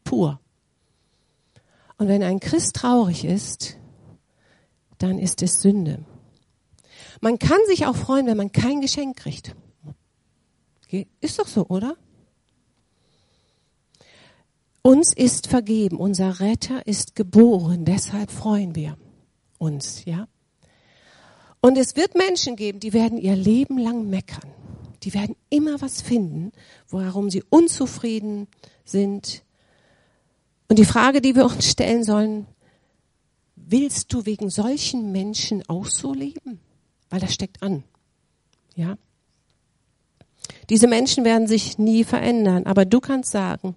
pur. 0.05 0.41
Und 1.99 2.09
wenn 2.09 2.23
ein 2.23 2.41
Christ 2.41 2.77
traurig 2.77 3.25
ist, 3.25 3.77
dann 4.99 5.19
ist 5.19 5.43
es 5.43 5.61
Sünde. 5.61 6.05
Man 7.21 7.39
kann 7.39 7.59
sich 7.67 7.87
auch 7.87 7.97
freuen, 7.97 8.27
wenn 8.27 8.37
man 8.37 8.53
kein 8.53 8.81
Geschenk 8.81 9.17
kriegt. 9.17 9.55
Ist 11.21 11.39
doch 11.39 11.47
so, 11.47 11.67
oder? 11.69 11.97
Uns 14.83 15.13
ist 15.13 15.47
vergeben, 15.47 15.99
unser 15.99 16.41
Retter 16.41 16.87
ist 16.87 17.15
geboren, 17.15 17.85
deshalb 17.85 18.31
freuen 18.31 18.75
wir 18.75 18.97
uns, 19.59 20.05
ja? 20.07 20.27
Und 21.61 21.77
es 21.77 21.95
wird 21.95 22.15
Menschen 22.15 22.57
geben, 22.57 22.81
die 22.81 22.95
werden 22.95 23.19
ihr 23.19 23.37
Leben 23.37 23.77
lang 23.77 24.09
meckern. 24.09 24.51
Die 25.03 25.13
werden 25.13 25.37
immer 25.51 25.81
was 25.83 26.01
finden, 26.01 26.53
warum 26.89 27.31
sie 27.31 27.43
unzufrieden 27.51 28.49
sind. 28.85 29.45
Und 30.69 30.79
die 30.79 30.87
Frage, 30.87 31.21
die 31.21 31.37
wir 31.37 31.45
uns 31.45 31.71
stellen 31.71 32.03
sollen, 32.03 32.47
willst 33.57 34.13
du 34.13 34.25
wegen 34.25 34.49
solchen 34.49 35.13
Menschen 35.13 35.63
auch 35.69 35.87
so 35.87 36.15
leben? 36.15 36.61
Weil 37.11 37.21
das 37.21 37.35
steckt 37.35 37.63
an. 37.63 37.85
Ja? 38.75 38.97
Diese 40.69 40.87
Menschen 40.87 41.25
werden 41.25 41.47
sich 41.47 41.79
nie 41.79 42.05
verändern, 42.05 42.67
aber 42.67 42.85
du 42.85 43.01
kannst 43.01 43.33
sagen, 43.33 43.75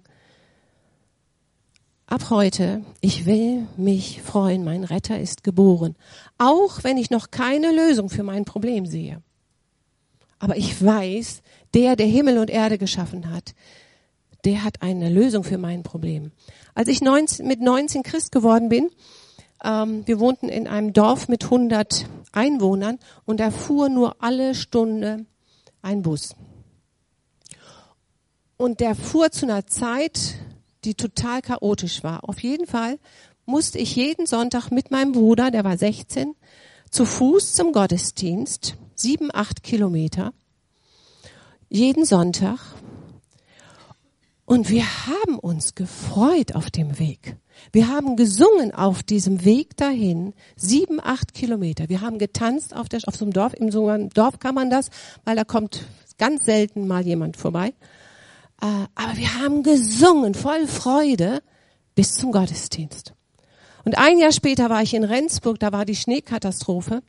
ab 2.06 2.30
heute, 2.30 2.84
ich 3.00 3.26
will 3.26 3.66
mich 3.76 4.22
freuen, 4.22 4.64
mein 4.64 4.84
Retter 4.84 5.18
ist 5.18 5.42
geboren. 5.42 5.96
Auch 6.38 6.84
wenn 6.84 6.96
ich 6.96 7.10
noch 7.10 7.30
keine 7.30 7.72
Lösung 7.72 8.08
für 8.08 8.22
mein 8.22 8.44
Problem 8.44 8.86
sehe. 8.86 9.20
Aber 10.38 10.56
ich 10.56 10.84
weiß, 10.84 11.42
der, 11.74 11.96
der 11.96 12.06
Himmel 12.06 12.38
und 12.38 12.50
Erde 12.50 12.78
geschaffen 12.78 13.30
hat, 13.30 13.54
der 14.44 14.62
hat 14.62 14.82
eine 14.82 15.08
Lösung 15.08 15.42
für 15.42 15.58
mein 15.58 15.82
Problem. 15.82 16.30
Als 16.74 16.88
ich 16.88 17.00
19, 17.00 17.46
mit 17.46 17.60
19 17.60 18.02
Christ 18.02 18.30
geworden 18.30 18.68
bin, 18.68 18.90
ähm, 19.64 20.06
wir 20.06 20.20
wohnten 20.20 20.48
in 20.48 20.68
einem 20.68 20.92
Dorf 20.92 21.28
mit 21.28 21.44
100 21.44 22.06
Einwohnern 22.32 22.98
und 23.24 23.40
da 23.40 23.50
fuhr 23.50 23.88
nur 23.88 24.22
alle 24.22 24.54
Stunde 24.54 25.24
ein 25.82 26.02
Bus. 26.02 26.34
Und 28.56 28.80
der 28.80 28.94
fuhr 28.94 29.30
zu 29.30 29.46
einer 29.46 29.66
Zeit, 29.66 30.36
die 30.84 30.94
total 30.94 31.42
chaotisch 31.42 32.04
war. 32.04 32.28
Auf 32.28 32.42
jeden 32.42 32.66
Fall 32.66 32.98
musste 33.46 33.78
ich 33.78 33.96
jeden 33.96 34.26
Sonntag 34.26 34.70
mit 34.70 34.90
meinem 34.90 35.12
Bruder, 35.12 35.50
der 35.50 35.64
war 35.64 35.76
16, 35.76 36.34
zu 36.90 37.04
Fuß 37.04 37.54
zum 37.54 37.72
Gottesdienst, 37.72 38.76
sieben, 38.94 39.30
acht 39.32 39.62
Kilometer, 39.62 40.32
jeden 41.68 42.04
Sonntag. 42.04 42.58
Und 44.44 44.68
wir 44.68 44.84
haben 45.06 45.38
uns 45.38 45.74
gefreut 45.74 46.54
auf 46.54 46.70
dem 46.70 46.98
Weg. 46.98 47.36
Wir 47.72 47.88
haben 47.88 48.16
gesungen 48.16 48.74
auf 48.74 49.02
diesem 49.02 49.44
Weg 49.44 49.76
dahin, 49.76 50.34
sieben, 50.56 51.00
acht 51.02 51.34
Kilometer. 51.34 51.88
Wir 51.88 52.00
haben 52.00 52.18
getanzt 52.18 52.74
auf, 52.74 52.88
der, 52.88 53.00
auf 53.06 53.16
so 53.16 53.24
einem 53.24 53.32
Dorf. 53.32 53.54
Im 53.54 53.70
so 53.70 53.88
einem 53.88 54.10
Dorf 54.10 54.38
kann 54.38 54.54
man 54.54 54.70
das, 54.70 54.90
weil 55.24 55.36
da 55.36 55.44
kommt 55.44 55.86
ganz 56.18 56.44
selten 56.44 56.86
mal 56.86 57.04
jemand 57.04 57.36
vorbei. 57.36 57.74
Äh, 58.60 58.66
aber 58.94 59.16
wir 59.16 59.40
haben 59.40 59.62
gesungen, 59.62 60.34
voll 60.34 60.66
Freude, 60.66 61.42
bis 61.94 62.14
zum 62.14 62.32
Gottesdienst. 62.32 63.14
Und 63.84 63.98
ein 63.98 64.18
Jahr 64.18 64.32
später 64.32 64.70
war 64.70 64.82
ich 64.82 64.94
in 64.94 65.04
Rendsburg, 65.04 65.58
da 65.60 65.72
war 65.72 65.84
die 65.84 65.96
Schneekatastrophe. 65.96 67.02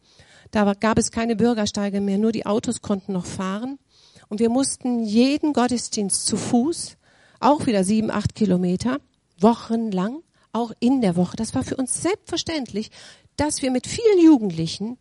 Da 0.52 0.74
gab 0.74 0.98
es 0.98 1.12
keine 1.12 1.36
Bürgersteige 1.36 2.02
mehr, 2.02 2.18
nur 2.18 2.32
die 2.32 2.46
Autos 2.46 2.82
konnten 2.82 3.14
noch 3.14 3.26
fahren. 3.26 3.80
Und 4.28 4.40
wir 4.40 4.50
mussten 4.50 5.04
jeden 5.04 5.54
Gottesdienst 5.54 6.26
zu 6.26 6.38
Fuß, 6.38 6.98
auch 7.40 7.66
wieder 7.66 7.84
sieben, 7.84 8.12
acht 8.12 8.36
Kilometer, 8.36 9.00
wochenlang, 9.40 10.22
auch 10.56 10.72
in 10.80 11.02
der 11.02 11.16
Woche. 11.16 11.36
Das 11.36 11.54
war 11.54 11.64
für 11.64 11.76
uns 11.76 12.02
selbstverständlich, 12.02 12.90
dass 13.36 13.62
wir 13.62 13.72
mit 13.72 13.86
vielen 13.86 14.20
Jugendlichen 14.24 14.98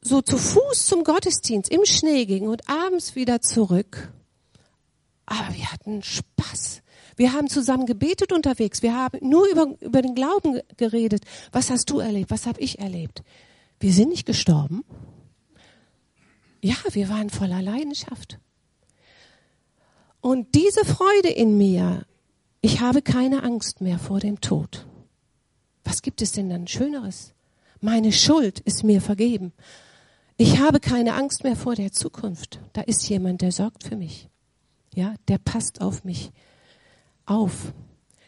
so 0.00 0.20
zu 0.20 0.36
Fuß 0.36 0.86
zum 0.86 1.04
Gottesdienst 1.04 1.70
im 1.70 1.84
Schnee 1.84 2.26
gingen 2.26 2.48
und 2.48 2.68
abends 2.68 3.14
wieder 3.14 3.40
zurück. 3.40 4.12
Aber 5.26 5.54
wir 5.54 5.72
hatten 5.72 6.02
Spaß. 6.02 6.82
Wir 7.16 7.32
haben 7.32 7.48
zusammen 7.48 7.86
gebetet 7.86 8.32
unterwegs. 8.32 8.82
Wir 8.82 8.96
haben 8.96 9.18
nur 9.26 9.46
über, 9.48 9.74
über 9.80 10.02
den 10.02 10.14
Glauben 10.14 10.60
geredet. 10.76 11.24
Was 11.52 11.70
hast 11.70 11.88
du 11.90 12.00
erlebt? 12.00 12.30
Was 12.30 12.46
habe 12.46 12.60
ich 12.60 12.80
erlebt? 12.80 13.22
Wir 13.78 13.92
sind 13.92 14.08
nicht 14.08 14.26
gestorben. 14.26 14.84
Ja, 16.60 16.76
wir 16.90 17.08
waren 17.08 17.30
voller 17.30 17.62
Leidenschaft. 17.62 18.38
Und 20.20 20.54
diese 20.54 20.84
Freude 20.84 21.28
in 21.28 21.58
mir, 21.58 22.06
ich 22.62 22.80
habe 22.80 23.02
keine 23.02 23.42
Angst 23.42 23.80
mehr 23.80 23.98
vor 23.98 24.20
dem 24.20 24.40
Tod. 24.40 24.86
Was 25.84 26.00
gibt 26.00 26.22
es 26.22 26.32
denn 26.32 26.48
dann 26.48 26.68
Schöneres? 26.68 27.34
Meine 27.80 28.12
Schuld 28.12 28.60
ist 28.60 28.84
mir 28.84 29.00
vergeben. 29.00 29.52
Ich 30.36 30.60
habe 30.60 30.80
keine 30.80 31.14
Angst 31.14 31.42
mehr 31.42 31.56
vor 31.56 31.74
der 31.74 31.92
Zukunft. 31.92 32.60
Da 32.72 32.80
ist 32.82 33.08
jemand, 33.08 33.42
der 33.42 33.52
sorgt 33.52 33.82
für 33.82 33.96
mich. 33.96 34.28
Ja, 34.94 35.14
der 35.26 35.38
passt 35.38 35.80
auf 35.80 36.04
mich 36.04 36.30
auf. 37.26 37.72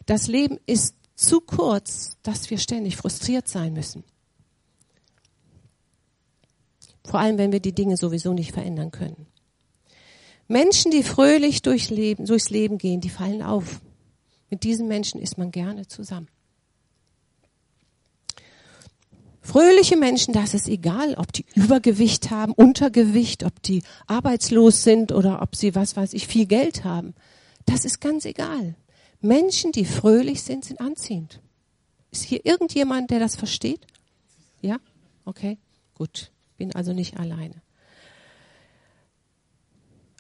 Das 0.07 0.27
Leben 0.27 0.59
ist 0.67 0.97
zu 1.15 1.41
kurz, 1.41 2.17
dass 2.23 2.51
wir 2.51 2.59
ständig 2.59 2.97
frustriert 2.97 3.49
sein 3.49 3.73
müssen. 3.73 4.03
Vor 7.05 7.21
allem, 7.21 7.39
wenn 7.39 7.53
wir 7.53 7.61
die 7.61 7.75
Dinge 7.75 7.97
sowieso 7.97 8.33
nicht 8.33 8.53
verändern 8.53 8.91
können. 8.91 9.27
Menschen, 10.49 10.91
die 10.91 11.03
fröhlich 11.03 11.63
durchs 11.63 11.91
Leben, 11.91 12.27
durchs 12.27 12.51
Leben 12.51 12.79
gehen, 12.79 13.01
die 13.01 13.11
fallen 13.11 13.43
auf. 13.43 13.81
Mit 14.51 14.63
diesen 14.63 14.89
Menschen 14.89 15.21
ist 15.21 15.39
man 15.39 15.51
gerne 15.51 15.87
zusammen. 15.87 16.29
Fröhliche 19.41 19.99
Menschen, 19.99 20.33
das 20.33 20.55
ist 20.55 20.69
egal, 20.69 21.15
ob 21.17 21.31
die 21.33 21.45
Übergewicht 21.55 22.31
haben, 22.31 22.53
Untergewicht, 22.53 23.45
ob 23.45 23.63
die 23.63 23.83
arbeitslos 24.07 24.83
sind 24.85 25.13
oder 25.13 25.43
ob 25.43 25.55
sie, 25.55 25.75
was 25.75 25.97
weiß 25.97 26.15
ich, 26.15 26.27
viel 26.27 26.47
Geld 26.47 26.85
haben. 26.85 27.15
Das 27.67 27.85
ist 27.85 28.01
ganz 28.01 28.25
egal. 28.25 28.75
Menschen, 29.21 29.71
die 29.71 29.85
fröhlich 29.85 30.43
sind, 30.43 30.65
sind 30.65 30.81
anziehend. 30.81 31.41
Ist 32.11 32.25
hier 32.25 32.45
irgendjemand, 32.47 33.11
der 33.11 33.21
das 33.21 33.37
versteht? 33.37 33.87
Ja? 34.63 34.79
Okay, 35.27 35.59
gut. 35.95 36.31
Bin 36.57 36.75
also 36.75 36.93
nicht 36.93 37.19
alleine. 37.19 37.64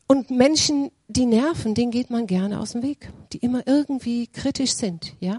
Und 0.06 0.30
Menschen, 0.30 0.90
die 1.08 1.26
nerven, 1.26 1.74
denen 1.74 1.90
geht 1.90 2.10
man 2.10 2.26
gerne 2.26 2.60
aus 2.60 2.72
dem 2.72 2.82
Weg, 2.82 3.10
die 3.32 3.38
immer 3.38 3.66
irgendwie 3.66 4.26
kritisch 4.26 4.72
sind, 4.72 5.14
ja. 5.20 5.38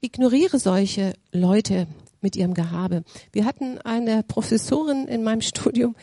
Ignoriere 0.00 0.58
solche 0.58 1.12
Leute 1.30 1.86
mit 2.22 2.36
ihrem 2.36 2.54
Gehabe. 2.54 3.04
Wir 3.32 3.44
hatten 3.44 3.78
eine 3.78 4.22
Professorin 4.22 5.08
in 5.08 5.22
meinem 5.22 5.40
Studium, 5.42 5.94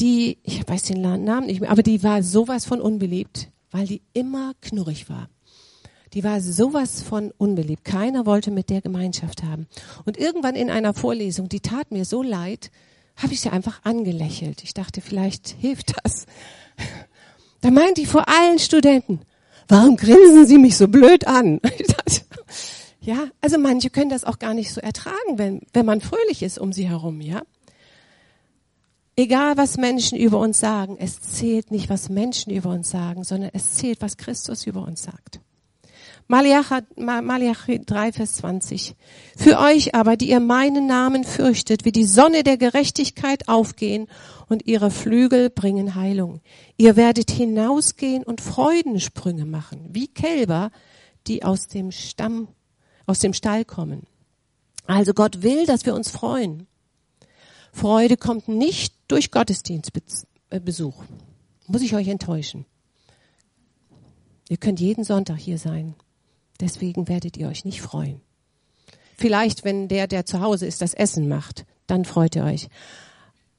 die, 0.00 0.38
ich 0.42 0.66
weiß 0.66 0.84
den 0.84 1.00
Namen 1.00 1.46
nicht 1.46 1.60
mehr, 1.60 1.70
aber 1.70 1.82
die 1.82 2.02
war 2.02 2.22
sowas 2.22 2.64
von 2.64 2.80
unbeliebt, 2.80 3.50
weil 3.70 3.86
die 3.86 4.02
immer 4.12 4.54
knurrig 4.60 5.08
war. 5.08 5.28
Die 6.14 6.24
war 6.24 6.40
sowas 6.40 7.02
von 7.02 7.30
unbeliebt. 7.38 7.84
Keiner 7.84 8.26
wollte 8.26 8.50
mit 8.50 8.68
der 8.68 8.80
Gemeinschaft 8.80 9.44
haben. 9.44 9.68
Und 10.04 10.16
irgendwann 10.16 10.56
in 10.56 10.70
einer 10.70 10.92
Vorlesung, 10.92 11.48
die 11.48 11.60
tat 11.60 11.92
mir 11.92 12.04
so 12.04 12.22
leid, 12.22 12.72
habe 13.16 13.32
ich 13.32 13.40
sie 13.40 13.50
einfach 13.50 13.80
angelächelt. 13.84 14.62
Ich 14.62 14.74
dachte, 14.74 15.00
vielleicht 15.00 15.48
hilft 15.60 15.94
das. 16.02 16.26
Da 17.60 17.70
meint 17.70 17.98
die 17.98 18.06
vor 18.06 18.28
allen 18.28 18.58
Studenten, 18.58 19.20
warum 19.68 19.96
grinsen 19.96 20.46
Sie 20.46 20.58
mich 20.58 20.76
so 20.76 20.88
blöd 20.88 21.26
an? 21.26 21.60
Dachte, 21.86 22.22
ja, 23.00 23.28
also 23.40 23.58
manche 23.58 23.90
können 23.90 24.10
das 24.10 24.24
auch 24.24 24.38
gar 24.38 24.54
nicht 24.54 24.72
so 24.72 24.80
ertragen, 24.80 25.36
wenn, 25.36 25.62
wenn 25.72 25.86
man 25.86 26.00
fröhlich 26.00 26.42
ist 26.42 26.58
um 26.58 26.72
sie 26.72 26.88
herum, 26.88 27.20
ja. 27.20 27.42
Egal, 29.16 29.56
was 29.56 29.76
Menschen 29.76 30.16
über 30.16 30.38
uns 30.38 30.60
sagen, 30.60 30.96
es 30.98 31.20
zählt 31.20 31.70
nicht, 31.70 31.90
was 31.90 32.08
Menschen 32.08 32.52
über 32.52 32.70
uns 32.70 32.90
sagen, 32.90 33.24
sondern 33.24 33.50
es 33.52 33.74
zählt, 33.74 34.00
was 34.00 34.16
Christus 34.16 34.66
über 34.66 34.82
uns 34.82 35.02
sagt. 35.02 35.40
Malachi 36.30 37.80
3, 37.84 38.12
Vers 38.12 38.34
20. 38.34 38.94
Für 39.36 39.58
euch 39.58 39.96
aber, 39.96 40.16
die 40.16 40.30
ihr 40.30 40.38
meinen 40.38 40.86
Namen 40.86 41.24
fürchtet, 41.24 41.84
wie 41.84 41.90
die 41.90 42.06
Sonne 42.06 42.44
der 42.44 42.56
Gerechtigkeit 42.56 43.48
aufgehen 43.48 44.06
und 44.48 44.64
ihre 44.64 44.92
Flügel 44.92 45.50
bringen 45.50 45.96
Heilung. 45.96 46.40
Ihr 46.76 46.94
werdet 46.94 47.32
hinausgehen 47.32 48.22
und 48.22 48.40
Freudensprünge 48.40 49.44
machen, 49.44 49.88
wie 49.90 50.06
Kälber, 50.06 50.70
die 51.26 51.42
aus 51.42 51.66
dem 51.66 51.90
Stamm, 51.90 52.46
aus 53.06 53.18
dem 53.18 53.32
Stall 53.32 53.64
kommen. 53.64 54.06
Also 54.86 55.14
Gott 55.14 55.42
will, 55.42 55.66
dass 55.66 55.84
wir 55.84 55.96
uns 55.96 56.10
freuen. 56.10 56.68
Freude 57.72 58.16
kommt 58.16 58.46
nicht 58.46 58.94
durch 59.08 59.32
Gottesdienstbesuch. 59.32 61.02
Muss 61.66 61.82
ich 61.82 61.96
euch 61.96 62.06
enttäuschen. 62.06 62.66
Ihr 64.48 64.58
könnt 64.58 64.78
jeden 64.78 65.02
Sonntag 65.02 65.38
hier 65.38 65.58
sein. 65.58 65.96
Deswegen 66.60 67.08
werdet 67.08 67.36
ihr 67.36 67.48
euch 67.48 67.64
nicht 67.64 67.82
freuen. 67.82 68.20
Vielleicht, 69.16 69.64
wenn 69.64 69.88
der, 69.88 70.06
der 70.06 70.24
zu 70.24 70.40
Hause 70.40 70.66
ist, 70.66 70.80
das 70.80 70.94
Essen 70.94 71.28
macht, 71.28 71.66
dann 71.86 72.04
freut 72.04 72.36
ihr 72.36 72.44
euch. 72.44 72.68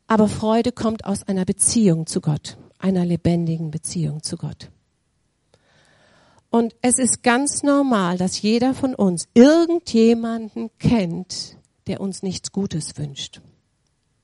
Aber 0.07 0.27
Freude 0.27 0.71
kommt 0.71 1.05
aus 1.05 1.23
einer 1.27 1.45
Beziehung 1.45 2.05
zu 2.05 2.19
Gott, 2.21 2.57
einer 2.79 3.05
lebendigen 3.05 3.71
Beziehung 3.71 4.23
zu 4.23 4.37
Gott. 4.37 4.71
Und 6.49 6.75
es 6.81 6.99
ist 6.99 7.23
ganz 7.23 7.63
normal, 7.63 8.17
dass 8.17 8.41
jeder 8.41 8.73
von 8.73 8.93
uns 8.93 9.29
irgendjemanden 9.33 10.69
kennt, 10.79 11.57
der 11.87 12.01
uns 12.01 12.23
nichts 12.23 12.51
Gutes 12.51 12.97
wünscht. 12.97 13.41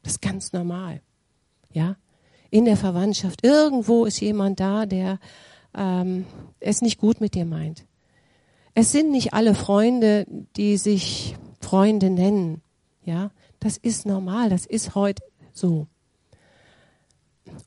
Das 0.04 0.14
ist 0.14 0.22
ganz 0.22 0.52
normal. 0.52 1.02
Ja, 1.72 1.96
in 2.50 2.66
der 2.66 2.78
Verwandtschaft 2.78 3.46
irgendwo 3.46 4.06
ist 4.06 4.20
jemand 4.20 4.60
da, 4.60 4.86
der 4.86 5.20
ähm, 5.74 6.26
es 6.60 6.82
nicht 6.82 6.98
gut 6.98 7.22
mit 7.22 7.34
dir 7.34 7.46
meint. 7.46 7.86
Es 8.80 8.92
sind 8.92 9.10
nicht 9.10 9.34
alle 9.34 9.56
Freunde, 9.56 10.28
die 10.56 10.78
sich 10.78 11.36
Freunde 11.62 12.12
nennen. 12.12 12.62
Ja, 13.04 13.32
das 13.60 13.76
ist 13.78 14.06
normal. 14.06 14.52
Das 14.52 14.68
ist 14.68 14.94
heute 14.94 15.24
so. 15.52 15.88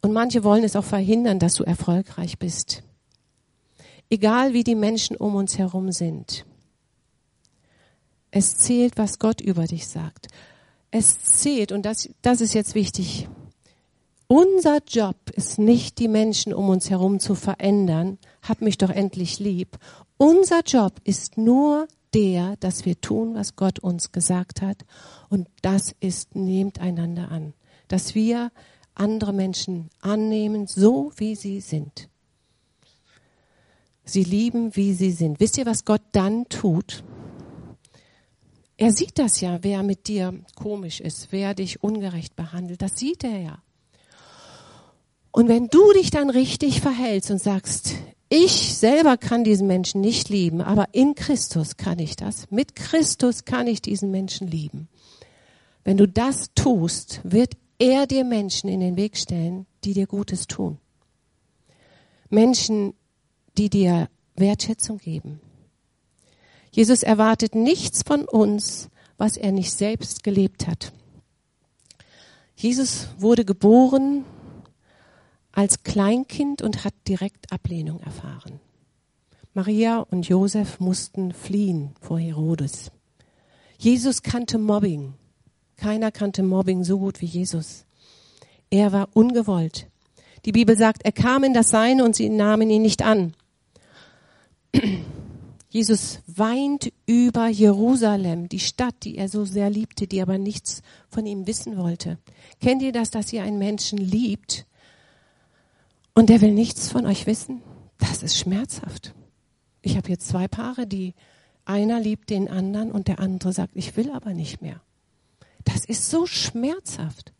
Und 0.02 0.12
manche 0.12 0.44
wollen 0.44 0.62
es 0.62 0.76
auch 0.76 0.84
verhindern, 0.84 1.40
dass 1.40 1.54
du 1.54 1.64
erfolgreich 1.64 2.38
bist. 2.38 2.84
Egal 4.08 4.52
wie 4.52 4.62
die 4.62 4.76
Menschen 4.76 5.16
um 5.16 5.34
uns 5.34 5.58
herum 5.58 5.90
sind. 5.90 6.46
Es 8.30 8.58
zählt, 8.58 8.96
was 8.96 9.18
Gott 9.18 9.40
über 9.40 9.64
dich 9.64 9.88
sagt. 9.88 10.28
Es 10.92 11.20
zählt, 11.24 11.72
und 11.72 11.86
das, 11.86 12.08
das 12.22 12.40
ist 12.40 12.54
jetzt 12.54 12.76
wichtig, 12.76 13.28
unser 14.28 14.78
Job 14.86 15.16
ist 15.34 15.58
nicht, 15.58 15.98
die 15.98 16.06
Menschen 16.06 16.54
um 16.54 16.68
uns 16.68 16.88
herum 16.88 17.18
zu 17.18 17.34
verändern. 17.34 18.18
Hab 18.42 18.60
mich 18.60 18.78
doch 18.78 18.90
endlich 18.90 19.40
lieb. 19.40 19.76
Unser 20.22 20.60
Job 20.66 21.00
ist 21.04 21.38
nur 21.38 21.88
der, 22.12 22.56
dass 22.56 22.84
wir 22.84 23.00
tun, 23.00 23.34
was 23.34 23.56
Gott 23.56 23.78
uns 23.78 24.12
gesagt 24.12 24.60
hat. 24.60 24.84
Und 25.30 25.48
das 25.62 25.94
ist, 25.98 26.36
nehmt 26.36 26.78
einander 26.78 27.30
an. 27.30 27.54
Dass 27.88 28.14
wir 28.14 28.52
andere 28.94 29.32
Menschen 29.32 29.88
annehmen, 30.02 30.66
so 30.66 31.10
wie 31.16 31.36
sie 31.36 31.62
sind. 31.62 32.10
Sie 34.04 34.22
lieben, 34.22 34.76
wie 34.76 34.92
sie 34.92 35.12
sind. 35.12 35.40
Wisst 35.40 35.56
ihr, 35.56 35.64
was 35.64 35.86
Gott 35.86 36.02
dann 36.12 36.46
tut? 36.50 37.02
Er 38.76 38.92
sieht 38.92 39.18
das 39.18 39.40
ja, 39.40 39.60
wer 39.62 39.82
mit 39.82 40.06
dir 40.06 40.38
komisch 40.54 41.00
ist, 41.00 41.28
wer 41.32 41.54
dich 41.54 41.82
ungerecht 41.82 42.36
behandelt. 42.36 42.82
Das 42.82 42.98
sieht 42.98 43.24
er 43.24 43.38
ja. 43.38 43.62
Und 45.32 45.48
wenn 45.48 45.68
du 45.68 45.94
dich 45.94 46.10
dann 46.10 46.28
richtig 46.28 46.82
verhältst 46.82 47.30
und 47.30 47.40
sagst, 47.40 47.94
ich 48.32 48.78
selber 48.78 49.16
kann 49.16 49.42
diesen 49.42 49.66
Menschen 49.66 50.00
nicht 50.00 50.28
lieben, 50.28 50.60
aber 50.60 50.86
in 50.92 51.16
Christus 51.16 51.76
kann 51.76 51.98
ich 51.98 52.14
das. 52.14 52.48
Mit 52.50 52.76
Christus 52.76 53.44
kann 53.44 53.66
ich 53.66 53.82
diesen 53.82 54.12
Menschen 54.12 54.46
lieben. 54.46 54.88
Wenn 55.82 55.96
du 55.96 56.06
das 56.06 56.54
tust, 56.54 57.20
wird 57.24 57.54
er 57.80 58.06
dir 58.06 58.24
Menschen 58.24 58.70
in 58.70 58.78
den 58.78 58.96
Weg 58.96 59.16
stellen, 59.16 59.66
die 59.82 59.94
dir 59.94 60.06
Gutes 60.06 60.46
tun. 60.46 60.78
Menschen, 62.28 62.94
die 63.58 63.68
dir 63.68 64.08
Wertschätzung 64.36 64.98
geben. 64.98 65.40
Jesus 66.70 67.02
erwartet 67.02 67.56
nichts 67.56 68.04
von 68.06 68.26
uns, 68.26 68.90
was 69.18 69.36
er 69.36 69.50
nicht 69.50 69.72
selbst 69.72 70.22
gelebt 70.22 70.68
hat. 70.68 70.92
Jesus 72.54 73.08
wurde 73.18 73.44
geboren 73.44 74.24
als 75.60 75.82
Kleinkind 75.82 76.62
und 76.62 76.84
hat 76.84 76.94
direkt 77.06 77.52
Ablehnung 77.52 78.00
erfahren. 78.00 78.60
Maria 79.52 79.98
und 79.98 80.26
Josef 80.26 80.80
mussten 80.80 81.34
fliehen 81.34 81.90
vor 82.00 82.18
Herodes. 82.18 82.90
Jesus 83.76 84.22
kannte 84.22 84.56
Mobbing. 84.56 85.12
Keiner 85.76 86.12
kannte 86.12 86.42
Mobbing 86.42 86.82
so 86.82 86.98
gut 86.98 87.20
wie 87.20 87.26
Jesus. 87.26 87.84
Er 88.70 88.90
war 88.92 89.10
ungewollt. 89.12 89.90
Die 90.46 90.52
Bibel 90.52 90.78
sagt, 90.78 91.04
er 91.04 91.12
kam 91.12 91.44
in 91.44 91.52
das 91.52 91.68
Seine 91.68 92.06
und 92.06 92.16
sie 92.16 92.30
nahmen 92.30 92.70
ihn 92.70 92.80
nicht 92.80 93.02
an. 93.02 93.34
Jesus 95.68 96.20
weint 96.26 96.90
über 97.04 97.48
Jerusalem, 97.48 98.48
die 98.48 98.60
Stadt, 98.60 98.94
die 99.02 99.18
er 99.18 99.28
so 99.28 99.44
sehr 99.44 99.68
liebte, 99.68 100.06
die 100.06 100.22
aber 100.22 100.38
nichts 100.38 100.80
von 101.10 101.26
ihm 101.26 101.46
wissen 101.46 101.76
wollte. 101.76 102.16
Kennt 102.62 102.80
ihr 102.80 102.92
das, 102.92 103.10
dass 103.10 103.30
ihr 103.34 103.42
einen 103.42 103.58
Menschen 103.58 103.98
liebt 103.98 104.64
und 106.14 106.28
der 106.28 106.40
will 106.40 106.52
nichts 106.52 106.90
von 106.90 107.06
euch 107.06 107.26
wissen. 107.26 107.62
Das 107.98 108.22
ist 108.22 108.38
schmerzhaft. 108.38 109.14
Ich 109.82 109.96
habe 109.96 110.08
jetzt 110.08 110.28
zwei 110.28 110.48
Paare, 110.48 110.86
die 110.86 111.14
einer 111.64 112.00
liebt 112.00 112.30
den 112.30 112.48
anderen 112.48 112.90
und 112.90 113.08
der 113.08 113.20
andere 113.20 113.52
sagt, 113.52 113.72
ich 113.74 113.96
will 113.96 114.10
aber 114.10 114.34
nicht 114.34 114.60
mehr. 114.60 114.80
Das 115.64 115.84
ist 115.84 116.10
so 116.10 116.26
schmerzhaft. 116.26 117.32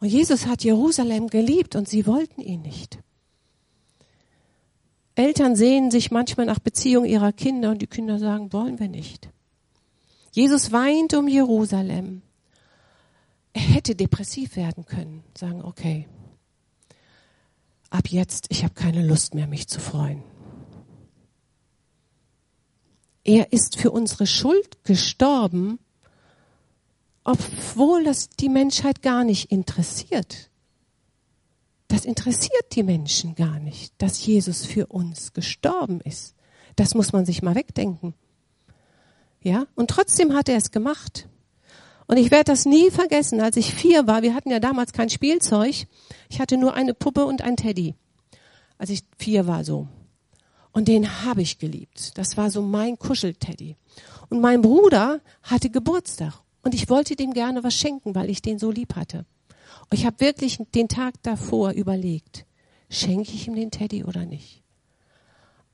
Und 0.00 0.08
Jesus 0.08 0.46
hat 0.46 0.62
Jerusalem 0.62 1.28
geliebt 1.28 1.76
und 1.76 1.88
sie 1.88 2.06
wollten 2.06 2.40
ihn 2.40 2.62
nicht. 2.62 2.98
Eltern 5.16 5.56
sehen 5.56 5.90
sich 5.90 6.12
manchmal 6.12 6.46
nach 6.46 6.60
Beziehung 6.60 7.04
ihrer 7.04 7.32
Kinder 7.32 7.72
und 7.72 7.82
die 7.82 7.88
Kinder 7.88 8.20
sagen, 8.20 8.52
wollen 8.52 8.78
wir 8.78 8.88
nicht. 8.88 9.30
Jesus 10.32 10.70
weint 10.70 11.14
um 11.14 11.26
Jerusalem. 11.26 12.22
Er 13.52 13.62
hätte 13.62 13.96
depressiv 13.96 14.54
werden 14.54 14.84
können, 14.86 15.24
sagen, 15.36 15.62
okay, 15.62 16.06
ab 17.90 18.08
jetzt, 18.08 18.46
ich 18.50 18.64
habe 18.64 18.74
keine 18.74 19.06
Lust 19.06 19.34
mehr, 19.34 19.46
mich 19.46 19.68
zu 19.68 19.80
freuen. 19.80 20.22
Er 23.24 23.52
ist 23.52 23.78
für 23.78 23.90
unsere 23.90 24.26
Schuld 24.26 24.84
gestorben, 24.84 25.78
obwohl 27.24 28.04
das 28.04 28.30
die 28.30 28.48
Menschheit 28.48 29.02
gar 29.02 29.22
nicht 29.24 29.52
interessiert. 29.52 30.48
Das 31.88 32.04
interessiert 32.04 32.74
die 32.74 32.82
Menschen 32.82 33.34
gar 33.34 33.58
nicht, 33.58 33.92
dass 33.98 34.24
Jesus 34.24 34.64
für 34.64 34.86
uns 34.86 35.32
gestorben 35.32 36.00
ist. 36.00 36.34
Das 36.76 36.94
muss 36.94 37.12
man 37.12 37.26
sich 37.26 37.42
mal 37.42 37.54
wegdenken. 37.54 38.14
Ja, 39.42 39.66
und 39.74 39.90
trotzdem 39.90 40.34
hat 40.34 40.48
er 40.48 40.56
es 40.56 40.70
gemacht. 40.70 41.28
Und 42.08 42.16
ich 42.16 42.30
werde 42.30 42.44
das 42.44 42.64
nie 42.64 42.90
vergessen, 42.90 43.40
als 43.40 43.56
ich 43.56 43.74
vier 43.74 44.06
war. 44.06 44.22
Wir 44.22 44.34
hatten 44.34 44.50
ja 44.50 44.60
damals 44.60 44.92
kein 44.92 45.10
Spielzeug. 45.10 45.86
Ich 46.30 46.40
hatte 46.40 46.56
nur 46.56 46.72
eine 46.74 46.94
Puppe 46.94 47.26
und 47.26 47.42
ein 47.42 47.56
Teddy. 47.56 47.94
Als 48.78 48.90
ich 48.90 49.02
vier 49.18 49.46
war 49.46 49.62
so. 49.62 49.86
Und 50.72 50.88
den 50.88 51.24
habe 51.24 51.42
ich 51.42 51.58
geliebt. 51.58 52.16
Das 52.16 52.36
war 52.38 52.50
so 52.50 52.62
mein 52.62 52.98
Kuschelteddy. 52.98 53.76
Und 54.30 54.40
mein 54.40 54.62
Bruder 54.62 55.20
hatte 55.42 55.68
Geburtstag. 55.68 56.32
Und 56.62 56.74
ich 56.74 56.88
wollte 56.88 57.14
dem 57.14 57.34
gerne 57.34 57.62
was 57.62 57.74
schenken, 57.74 58.14
weil 58.14 58.30
ich 58.30 58.40
den 58.40 58.58
so 58.58 58.70
lieb 58.70 58.96
hatte. 58.96 59.26
Und 59.90 59.98
ich 59.98 60.06
habe 60.06 60.20
wirklich 60.20 60.58
den 60.74 60.88
Tag 60.88 61.14
davor 61.22 61.72
überlegt, 61.72 62.46
schenke 62.88 63.32
ich 63.32 63.48
ihm 63.48 63.54
den 63.54 63.70
Teddy 63.70 64.04
oder 64.04 64.24
nicht? 64.24 64.62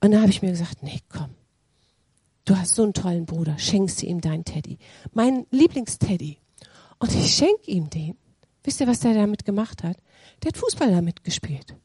Und 0.01 0.11
dann 0.11 0.21
habe 0.21 0.31
ich 0.31 0.43
mir 0.43 0.51
gesagt, 0.51 0.83
nee, 0.83 1.01
komm, 1.09 1.31
du 2.45 2.57
hast 2.57 2.75
so 2.75 2.83
einen 2.83 2.95
tollen 2.95 3.27
Bruder, 3.27 3.59
schenkst 3.59 4.03
du 4.03 4.07
ihm 4.07 4.21
deinen 4.21 4.45
Teddy. 4.45 4.79
Mein 5.13 5.47
Lieblingsteddy. 5.51 6.39
Und 6.99 7.15
ich 7.15 7.35
schenke 7.35 7.71
ihm 7.71 7.91
den. 7.91 8.17
Wisst 8.63 8.81
ihr, 8.81 8.87
was 8.87 9.01
der 9.01 9.15
damit 9.15 9.45
gemacht 9.45 9.83
hat? 9.83 9.97
Der 10.43 10.49
hat 10.49 10.57
Fußball 10.57 10.91
damit 10.91 11.25
gespielt. 11.25 11.77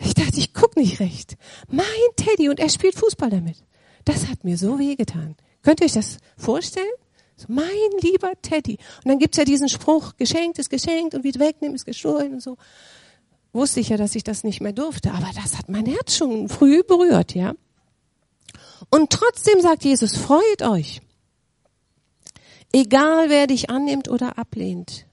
Ich 0.00 0.14
dachte, 0.14 0.38
ich 0.38 0.54
guck 0.54 0.76
nicht 0.76 1.00
recht. 1.00 1.36
Mein 1.68 1.86
Teddy 2.16 2.48
und 2.48 2.60
er 2.60 2.68
spielt 2.68 2.94
Fußball 2.94 3.30
damit. 3.30 3.64
Das 4.04 4.28
hat 4.28 4.44
mir 4.44 4.56
so 4.56 4.78
wehgetan. 4.78 5.36
Könnt 5.62 5.80
ihr 5.80 5.86
euch 5.86 5.92
das 5.92 6.18
vorstellen? 6.36 6.86
So, 7.36 7.46
mein 7.48 7.66
lieber 8.00 8.32
Teddy. 8.40 8.78
Und 9.04 9.08
dann 9.08 9.18
gibt's 9.18 9.38
ja 9.38 9.44
diesen 9.44 9.68
Spruch, 9.68 10.16
geschenkt 10.16 10.58
ist 10.58 10.70
geschenkt 10.70 11.14
und 11.14 11.24
wieder 11.24 11.40
wegnehmen 11.40 11.74
ist 11.74 11.84
gestohlen 11.84 12.34
und 12.34 12.42
so. 12.42 12.56
Wusste 13.52 13.80
ich 13.80 13.88
ja, 13.88 13.96
dass 13.96 14.14
ich 14.14 14.24
das 14.24 14.44
nicht 14.44 14.60
mehr 14.60 14.72
durfte, 14.72 15.10
aber 15.12 15.30
das 15.34 15.58
hat 15.58 15.68
mein 15.68 15.86
Herz 15.86 16.16
schon 16.16 16.48
früh 16.48 16.82
berührt, 16.82 17.34
ja. 17.34 17.54
Und 18.90 19.10
trotzdem 19.10 19.60
sagt 19.60 19.84
Jesus, 19.84 20.16
freut 20.16 20.62
euch. 20.62 21.00
Egal 22.72 23.30
wer 23.30 23.46
dich 23.46 23.70
annimmt 23.70 24.08
oder 24.08 24.38
ablehnt. 24.38 25.06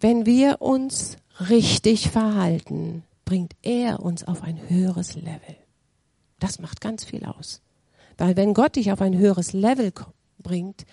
Wenn 0.00 0.26
wir 0.26 0.60
uns 0.60 1.16
richtig 1.48 2.10
verhalten, 2.10 3.02
bringt 3.24 3.54
er 3.62 4.00
uns 4.00 4.24
auf 4.24 4.42
ein 4.42 4.68
höheres 4.68 5.14
Level. 5.14 5.56
Das 6.38 6.58
macht 6.58 6.80
ganz 6.80 7.04
viel 7.04 7.24
aus. 7.24 7.62
Weil 8.18 8.36
wenn 8.36 8.54
Gott 8.54 8.76
dich 8.76 8.92
auf 8.92 9.00
ein 9.00 9.16
höheres 9.16 9.52
Level 9.52 9.92
bringt, 10.38 10.86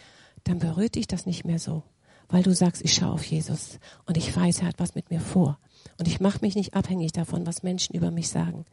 dann 0.44 0.60
berührt 0.60 0.96
dich 0.96 1.08
das 1.08 1.26
nicht 1.26 1.46
mehr 1.46 1.60
so. 1.60 1.84
Weil 2.30 2.44
du 2.44 2.54
sagst, 2.54 2.84
ich 2.84 2.94
schaue 2.94 3.12
auf 3.12 3.24
Jesus 3.24 3.80
und 4.06 4.18
ich 4.18 4.36
weiß, 4.36 4.62
er 4.62 4.68
hat 4.68 4.80
was 4.80 4.96
mit 4.96 5.12
mir 5.12 5.22
vor. 5.22 5.60
Und 6.00 6.08
ich 6.08 6.20
mache 6.20 6.40
mich 6.42 6.56
nicht 6.56 6.74
abhängig 6.74 7.12
davon, 7.12 7.46
was 7.46 7.64
Menschen 7.64 7.96
über 7.96 8.10
mich 8.10 8.30
sagen. 8.30 8.66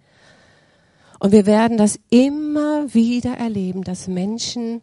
Und 1.20 1.32
wir 1.32 1.46
werden 1.46 1.76
das 1.76 2.00
immer 2.08 2.92
wieder 2.92 3.34
erleben, 3.34 3.84
dass 3.84 4.08
Menschen 4.08 4.80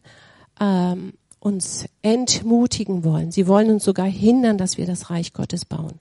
ähm, 0.61 1.13
uns 1.39 1.85
entmutigen 2.03 3.03
wollen. 3.03 3.31
Sie 3.31 3.47
wollen 3.47 3.71
uns 3.71 3.83
sogar 3.83 4.05
hindern, 4.05 4.57
dass 4.57 4.77
wir 4.77 4.85
das 4.85 5.09
Reich 5.09 5.33
Gottes 5.33 5.65
bauen. 5.65 5.99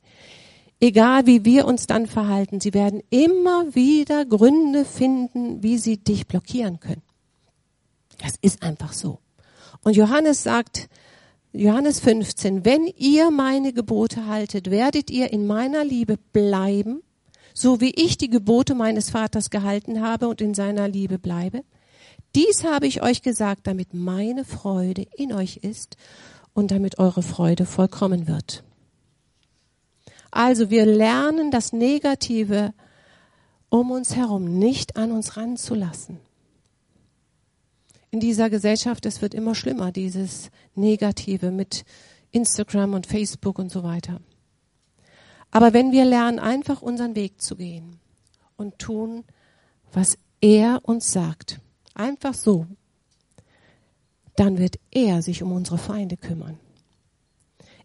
Egal 0.79 1.27
wie 1.27 1.47
wir 1.47 1.65
uns 1.67 1.87
dann 1.87 2.07
verhalten, 2.07 2.61
sie 2.61 2.75
werden 2.75 3.03
immer 3.09 3.75
wieder 3.75 4.27
Gründe 4.27 4.85
finden, 4.85 5.63
wie 5.63 5.79
sie 5.79 5.97
dich 5.97 6.27
blockieren 6.27 6.81
können. 6.81 7.03
Das 8.19 8.35
ist 8.43 8.63
einfach 8.63 8.93
so. 8.93 9.19
Und 9.83 9.97
Johannes 9.97 10.43
sagt, 10.43 10.91
Johannes 11.53 12.01
15, 12.01 12.67
wenn 12.67 12.87
ihr 12.87 13.31
meine 13.31 13.73
Gebote 13.73 14.27
haltet, 14.27 14.71
werdet 14.71 15.11
ihr 15.11 15.33
in 15.33 15.47
meiner 15.47 15.83
Liebe 15.83 16.19
bleiben, 16.35 17.03
so 17.57 17.81
wie 17.81 17.91
ich 17.91 18.19
die 18.19 18.29
Gebote 18.29 18.75
meines 18.75 19.11
Vaters 19.11 19.51
gehalten 19.51 20.03
habe 20.03 20.29
und 20.29 20.41
in 20.41 20.55
seiner 20.55 20.89
Liebe 20.89 21.19
bleibe. 21.19 21.63
Dies 22.35 22.65
habe 22.65 22.87
ich 22.87 23.03
euch 23.03 23.23
gesagt, 23.23 23.67
damit 23.67 23.95
meine 23.95 24.45
Freude 24.45 25.07
in 25.17 25.33
euch 25.33 25.59
ist 25.59 25.97
und 26.53 26.71
damit 26.71 26.99
eure 26.99 27.23
Freude 27.23 27.65
vollkommen 27.65 28.29
wird. 28.29 28.63
Also 30.31 30.69
wir 30.69 30.85
lernen 30.85 31.51
das 31.51 31.73
Negative 31.73 32.75
um 33.71 33.91
uns 33.91 34.17
herum 34.17 34.59
nicht 34.59 34.97
an 34.97 35.13
uns 35.13 35.37
ranzulassen 35.37 36.19
in 38.17 38.21
dieser 38.21 38.49
Gesellschaft, 38.49 39.05
es 39.05 39.21
wird 39.21 39.35
immer 39.35 39.55
schlimmer, 39.55 39.93
dieses 39.93 40.51
Negative 40.75 41.51
mit 41.51 41.85
Instagram 42.31 42.95
und 42.95 43.07
Facebook 43.07 43.59
und 43.59 43.71
so 43.71 43.83
weiter. 43.83 44.21
Aber 45.57 45.73
wenn 45.73 45.91
wir 45.91 46.05
lernen, 46.05 46.39
einfach 46.39 46.83
unseren 46.83 47.17
Weg 47.17 47.41
zu 47.41 47.57
gehen 47.57 47.99
und 48.59 48.79
tun, 48.79 49.25
was 49.91 50.19
er 50.43 50.81
uns 50.83 51.11
sagt, 51.11 51.63
einfach 51.95 52.35
so, 52.35 52.67
dann 54.37 54.59
wird 54.59 54.79
er 54.91 55.23
sich 55.23 55.43
um 55.43 55.53
unsere 55.53 55.79
Feinde 55.79 56.19
kümmern. 56.19 56.59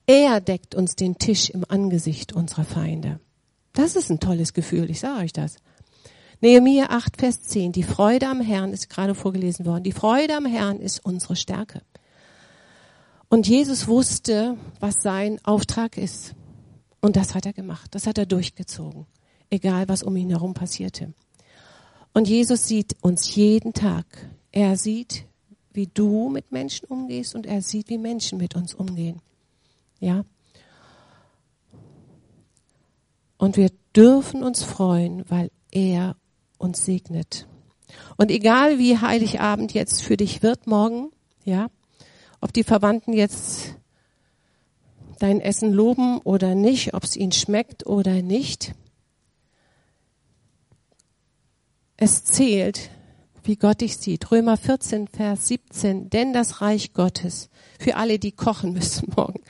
Er 0.06 0.42
deckt 0.42 0.76
uns 0.76 0.98
den 0.98 1.18
Tisch 1.18 1.50
im 1.50 1.64
Angesicht 1.66 2.34
unserer 2.34 2.66
Feinde. 2.66 3.22
Das 3.72 3.96
ist 3.96 4.12
ein 4.12 4.20
tolles 4.20 4.52
Gefühl, 4.52 4.90
ich 4.90 5.00
sage 5.00 5.22
euch 5.22 5.32
das. 5.32 5.56
Nehemiah 6.42 6.88
8, 6.90 7.22
Vers 7.22 7.44
10. 7.44 7.72
Die 7.72 7.84
Freude 7.84 8.28
am 8.28 8.42
Herrn 8.42 8.74
ist 8.74 8.90
gerade 8.90 9.16
vorgelesen 9.16 9.66
worden. 9.66 9.86
Die 9.86 9.94
Freude 9.94 10.36
am 10.36 10.46
Herrn 10.46 10.82
ist 10.82 11.06
unsere 11.06 11.38
Stärke. 11.38 11.84
Und 13.30 13.48
Jesus 13.48 13.88
wusste, 13.88 14.58
was 14.82 15.02
sein 15.02 15.40
Auftrag 15.46 15.98
ist. 15.98 16.36
Und 17.02 17.16
das 17.16 17.36
hat 17.36 17.46
er 17.46 17.54
gemacht. 17.54 17.94
Das 17.94 18.08
hat 18.08 18.18
er 18.18 18.26
durchgezogen. 18.26 19.08
Egal, 19.50 19.90
was 19.90 20.04
um 20.04 20.16
ihn 20.16 20.30
herum 20.30 20.54
passierte. 20.54 21.14
Und 22.14 22.28
Jesus 22.28 22.68
sieht 22.68 22.96
uns 23.02 23.36
jeden 23.36 23.74
Tag. 23.74 24.06
Er 24.52 24.78
sieht, 24.78 25.26
wie 25.74 25.88
du 25.88 26.30
mit 26.30 26.52
Menschen 26.52 26.86
umgehst 26.88 27.36
und 27.36 27.46
er 27.46 27.62
sieht, 27.62 27.90
wie 27.90 27.98
Menschen 27.98 28.38
mit 28.38 28.56
uns 28.56 28.74
umgehen. 28.74 29.22
Ja? 30.00 30.24
Und 33.38 33.58
wir 33.58 33.72
dürfen 33.96 34.44
uns 34.44 34.64
freuen, 34.64 35.24
weil 35.30 35.52
er 35.72 36.16
uns 36.58 36.86
segnet. 36.86 37.48
Und 38.18 38.30
egal 38.30 38.78
wie 38.78 38.98
Heiligabend 38.98 39.74
jetzt 39.74 40.04
für 40.04 40.18
dich 40.18 40.44
wird 40.44 40.68
morgen, 40.68 41.12
ja, 41.44 41.70
ob 42.40 42.54
die 42.54 42.64
Verwandten 42.64 43.14
jetzt 43.14 43.76
dein 45.22 45.40
Essen 45.40 45.72
loben 45.72 46.20
oder 46.20 46.56
nicht, 46.56 46.94
ob 46.94 47.04
es 47.04 47.16
ihnen 47.16 47.32
schmeckt 47.32 47.86
oder 47.86 48.22
nicht, 48.22 48.74
es 51.98 52.24
zählt, 52.26 52.90
wie 53.44 53.56
Gott 53.56 53.82
dich 53.82 53.98
sieht. 53.98 54.32
Römer 54.32 54.58
14, 54.58 55.08
Vers 55.08 55.48
17, 55.48 56.10
denn 56.10 56.34
das 56.34 56.62
Reich 56.62 56.94
Gottes, 56.94 57.50
für 57.80 57.96
alle, 57.96 58.18
die 58.18 58.32
kochen 58.32 58.74
müssen 58.74 59.12
morgen. 59.16 59.42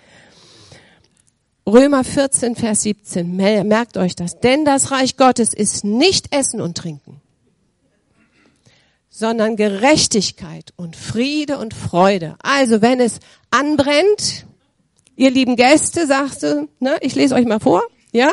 Römer 1.65 2.03
14, 2.03 2.55
Vers 2.55 2.81
17, 2.81 3.33
merkt 3.35 3.95
euch 3.95 4.15
das, 4.15 4.39
denn 4.39 4.65
das 4.65 4.91
Reich 4.91 5.15
Gottes 5.15 5.53
ist 5.53 5.85
nicht 5.85 6.35
Essen 6.35 6.59
und 6.59 6.77
Trinken, 6.77 7.21
sondern 9.09 9.55
Gerechtigkeit 9.55 10.73
und 10.75 10.95
Friede 10.95 11.57
und 11.57 11.73
Freude. 11.73 12.35
Also 12.41 12.81
wenn 12.81 12.99
es 12.99 13.19
anbrennt, 13.51 14.45
ihr 15.21 15.31
lieben 15.31 15.55
Gäste, 15.55 16.07
sagst 16.07 16.43
du, 16.43 16.67
ne, 16.79 16.97
ich 17.01 17.15
lese 17.15 17.35
euch 17.35 17.45
mal 17.45 17.59
vor, 17.59 17.83
ja, 18.11 18.31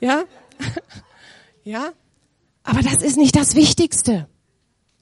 ja, 0.00 0.24
ja, 1.64 1.92
aber 2.62 2.82
das 2.82 3.02
ist 3.02 3.16
nicht 3.16 3.36
das 3.36 3.54
Wichtigste. 3.54 4.28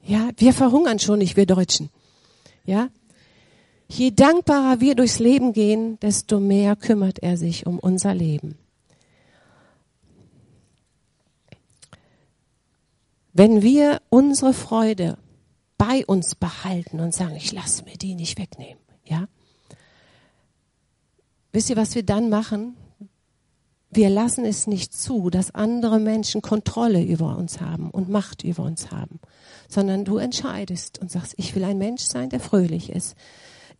Ja, 0.05 0.31
wir 0.37 0.53
verhungern 0.53 0.99
schon 0.99 1.19
nicht, 1.19 1.37
wir 1.37 1.47
Deutschen. 1.47 1.91
Ja, 2.65 2.89
Je 3.91 4.11
dankbarer 4.11 4.81
wir 4.81 4.95
durchs 4.95 5.19
Leben 5.19 5.55
gehen, 5.55 5.99
desto 6.01 6.41
mehr 6.41 6.77
kümmert 6.77 7.21
er 7.21 7.39
sich 7.39 7.67
um 7.67 7.79
unser 7.79 8.15
Leben. 8.15 8.59
Wenn 13.33 13.63
wir 13.63 14.03
unsere 14.11 14.53
Freude 14.53 15.17
bei 15.79 16.05
uns 16.05 16.35
behalten 16.35 17.01
und 17.01 17.15
sagen, 17.15 17.37
ich 17.37 17.53
lasse 17.53 17.85
mir 17.85 17.97
die 17.97 18.15
nicht 18.15 18.39
wegnehmen? 18.39 18.88
Wisst 21.59 21.71
ihr, 21.71 21.77
was 21.77 21.97
wir 21.97 22.05
dann 22.05 22.29
machen? 22.29 22.77
Wir 23.91 24.11
lassen 24.11 24.45
es 24.45 24.69
nicht 24.69 24.95
zu, 24.95 25.29
dass 25.29 25.57
andere 25.57 25.99
Menschen 25.99 26.41
Kontrolle 26.41 27.03
über 27.03 27.37
uns 27.37 27.61
haben 27.61 27.91
und 27.91 28.09
Macht 28.09 28.45
über 28.45 28.63
uns 28.63 28.93
haben, 28.93 29.19
sondern 29.69 30.05
du 30.05 30.19
entscheidest 30.19 31.01
und 31.01 31.11
sagst, 31.11 31.35
ich 31.37 31.57
will 31.57 31.65
ein 31.65 31.79
Mensch 31.79 32.03
sein, 32.03 32.31
der 32.31 32.39
fröhlich 32.39 32.91
ist, 32.91 33.17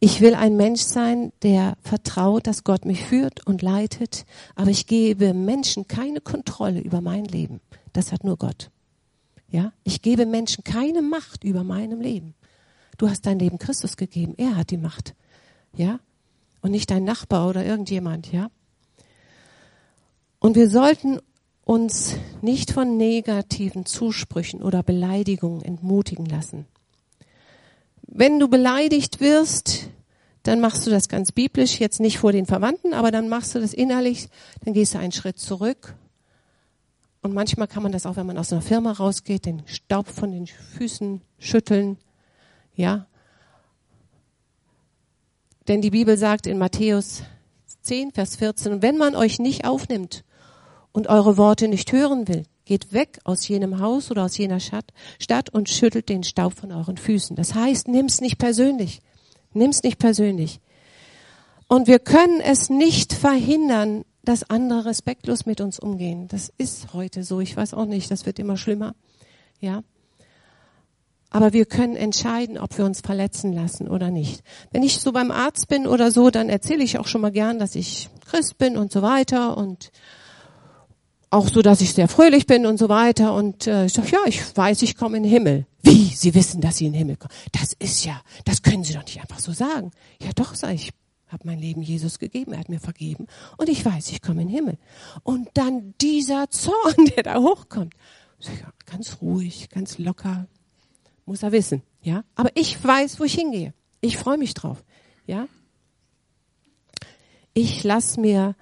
ich 0.01 0.21
will 0.21 0.35
ein 0.35 0.57
Mensch 0.57 0.81
sein, 0.81 1.33
der 1.43 1.77
vertraut, 1.81 2.49
dass 2.49 2.65
Gott 2.65 2.85
mich 2.85 3.05
führt 3.05 3.47
und 3.47 3.63
leitet, 3.63 4.25
aber 4.57 4.73
ich 4.73 4.89
gebe 4.89 5.33
Menschen 5.33 5.87
keine 5.87 6.21
Kontrolle 6.21 6.81
über 6.81 7.01
mein 7.01 7.27
Leben. 7.27 7.61
Das 7.93 8.11
hat 8.11 8.25
nur 8.25 8.39
Gott. 8.39 8.73
Ja, 9.53 9.73
ich 9.85 10.03
gebe 10.03 10.27
Menschen 10.27 10.65
keine 10.65 11.01
Macht 11.01 11.45
über 11.45 11.63
meinem 11.63 12.01
Leben. 12.01 12.35
Du 12.97 13.09
hast 13.09 13.25
dein 13.25 13.39
Leben 13.39 13.59
Christus 13.61 13.97
gegeben, 13.97 14.35
er 14.37 14.57
hat 14.57 14.73
die 14.73 14.79
Macht. 14.79 15.15
Ja? 15.77 16.01
Und 16.61 16.73
nicht 16.73 16.91
dein 16.91 17.05
Nachbar 17.05 17.49
oder 17.49 17.65
irgendjemand, 17.65 18.33
ja? 18.33 18.51
Und 20.41 20.57
wir 20.57 20.69
sollten 20.69 21.21
uns 21.65 22.15
nicht 22.41 22.71
von 22.71 22.97
negativen 22.97 23.85
Zusprüchen 23.85 24.63
oder 24.63 24.83
Beleidigungen 24.83 25.63
entmutigen 25.63 26.27
lassen. 26.27 26.67
Wenn 28.03 28.39
du 28.39 28.49
beleidigt 28.49 29.21
wirst, 29.21 29.91
dann 30.45 30.61
machst 30.61 30.87
du 30.87 30.91
das 30.91 31.09
ganz 31.09 31.33
biblisch, 31.33 31.79
jetzt 31.79 32.01
nicht 32.01 32.19
vor 32.19 32.33
den 32.33 32.47
Verwandten, 32.47 32.95
aber 32.95 33.11
dann 33.11 33.29
machst 33.29 33.55
du 33.55 33.61
das 33.61 33.75
innerlich, 33.75 34.29
dann 34.65 34.73
gehst 34.73 34.95
du 34.95 34.99
einen 34.99 35.13
Schritt 35.13 35.39
zurück. 35.39 35.95
Und 37.21 37.35
manchmal 37.35 37.69
kann 37.69 37.83
man 37.83 37.93
das 37.93 38.07
auch, 38.07 38.17
wenn 38.17 38.27
man 38.27 38.39
aus 38.39 38.53
einer 38.53 38.63
Firma 38.63 38.93
rausgeht, 38.93 39.45
den 39.45 39.63
Staub 39.67 40.09
von 40.09 40.33
den 40.33 40.47
Füßen 40.47 41.21
schütteln, 41.39 41.99
ja. 42.75 43.08
Denn 45.69 45.83
die 45.83 45.91
Bibel 45.91 46.17
sagt 46.17 46.47
in 46.47 46.57
Matthäus 46.57 47.23
10, 47.83 48.13
Vers 48.13 48.37
14, 48.37 48.81
wenn 48.81 48.97
man 48.97 49.15
euch 49.15 49.39
nicht 49.39 49.67
aufnimmt 49.67 50.25
und 50.93 51.09
eure 51.09 51.37
Worte 51.37 51.69
nicht 51.69 51.93
hören 51.93 52.27
will, 52.27 52.45
geht 52.65 52.95
weg 52.95 53.19
aus 53.25 53.47
jenem 53.49 53.79
Haus 53.79 54.11
oder 54.11 54.25
aus 54.25 54.39
jener 54.39 54.61
Stadt 54.61 55.51
und 55.51 55.69
schüttelt 55.69 56.09
den 56.09 56.25
Staub 56.25 56.55
von 56.55 56.73
euren 56.73 56.97
Füßen. 56.97 57.37
Das 57.37 57.55
heißt, 57.55 57.87
nimm's 57.87 58.23
nicht 58.23 58.39
persönlich. 58.39 59.03
Nimm's 59.53 59.83
nicht 59.83 59.99
persönlich. 59.99 60.61
Und 61.67 61.87
wir 61.87 61.99
können 61.99 62.41
es 62.41 62.71
nicht 62.71 63.13
verhindern, 63.13 64.05
dass 64.23 64.49
andere 64.49 64.87
respektlos 64.87 65.45
mit 65.45 65.61
uns 65.61 65.79
umgehen. 65.79 66.29
Das 66.29 66.51
ist 66.57 66.95
heute 66.95 67.25
so. 67.25 67.41
Ich 67.41 67.57
weiß 67.57 67.75
auch 67.75 67.87
nicht. 67.87 68.11
Das 68.11 68.25
wird 68.25 68.39
immer 68.39 68.57
schlimmer. 68.57 68.95
Ja. 69.61 69.83
Aber 71.31 71.53
wir 71.53 71.67
können 71.67 71.95
entscheiden, 71.95 72.59
ob 72.59 72.77
wir 72.79 72.85
uns 72.85 73.01
verletzen 73.01 73.53
lassen 73.53 73.89
oder 73.89 74.11
nicht. 74.11 74.43
Wenn 74.71 74.83
ich 74.83 74.99
so 74.99 75.13
beim 75.13 75.31
Arzt 75.31 75.69
bin 75.69 75.87
oder 75.87 76.11
so, 76.11 76.31
dann 76.31 76.49
erzähle 76.49 76.83
ich 76.83 76.99
auch 76.99 77.07
schon 77.07 77.21
mal 77.21 77.33
gern, 77.33 77.59
dass 77.59 77.75
ich 77.75 78.09
Christ 78.27 78.57
bin 78.59 78.77
und 78.77 78.93
so 78.93 79.03
weiter 79.03 79.57
und 79.57 79.91
auch 81.31 81.49
so, 81.49 81.61
dass 81.61 81.83
ich 81.83 81.93
sehr 81.93 82.09
fröhlich 82.09 82.47
bin 82.47 82.65
und 82.65 82.79
so 82.79 82.89
weiter. 82.89 83.35
Und 83.35 83.67
äh, 83.67 83.87
ich 83.87 83.93
sage, 83.93 84.09
ja, 84.13 84.19
ich 84.27 84.57
weiß, 84.57 84.81
ich 84.83 84.97
komme 84.97 85.19
in 85.19 85.25
den 85.25 85.33
Himmel. 85.33 85.67
Wie? 85.83 86.07
Sie 86.15 86.35
wissen, 86.35 86.61
dass 86.61 86.79
Sie 86.79 86.87
in 86.87 86.93
den 86.93 86.99
Himmel 86.99 87.17
kommen? 87.17 87.35
Das 87.53 87.75
ist 87.79 88.05
ja, 88.05 88.21
das 88.45 88.63
können 88.63 88.85
Sie 88.85 88.95
doch 88.95 89.05
nicht 89.05 89.21
einfach 89.21 89.39
so 89.39 89.53
sagen. 89.53 89.91
Ja, 90.23 90.31
doch, 90.35 90.55
sage 90.55 90.75
ich, 90.75 90.91
habe 91.29 91.47
mein 91.47 91.59
Leben 91.59 91.83
Jesus 91.83 92.19
gegeben, 92.19 92.53
er 92.53 92.61
hat 92.61 92.69
mir 92.69 92.81
vergeben 92.81 93.27
und 93.59 93.69
ich 93.69 93.85
weiß, 93.85 94.11
ich 94.11 94.23
komme 94.23 94.43
in 94.43 94.49
den 94.49 94.55
Himmel. 94.55 94.79
Und 95.23 95.49
dann 95.55 95.95
dieser 96.01 96.49
Zorn, 96.51 97.05
der 97.17 97.23
da 97.23 97.41
hochkommt. 97.41 97.95
Ja, 98.41 98.73
ganz 98.87 99.19
ruhig, 99.21 99.69
ganz 99.69 99.99
locker, 99.99 100.47
muss 101.29 101.43
er 101.43 101.53
wissen, 101.53 101.83
ja. 102.03 102.25
Aber 102.35 102.51
ich 102.55 102.83
weiß, 102.83 103.21
wo 103.21 103.25
ich 103.25 103.35
hingehe. 103.35 103.75
Ich 104.01 104.17
freue 104.17 104.39
mich 104.39 104.55
drauf, 104.55 104.83
ja. 105.27 105.47
Ich 107.55 107.85
lasse 107.85 108.21
mir 108.21 108.57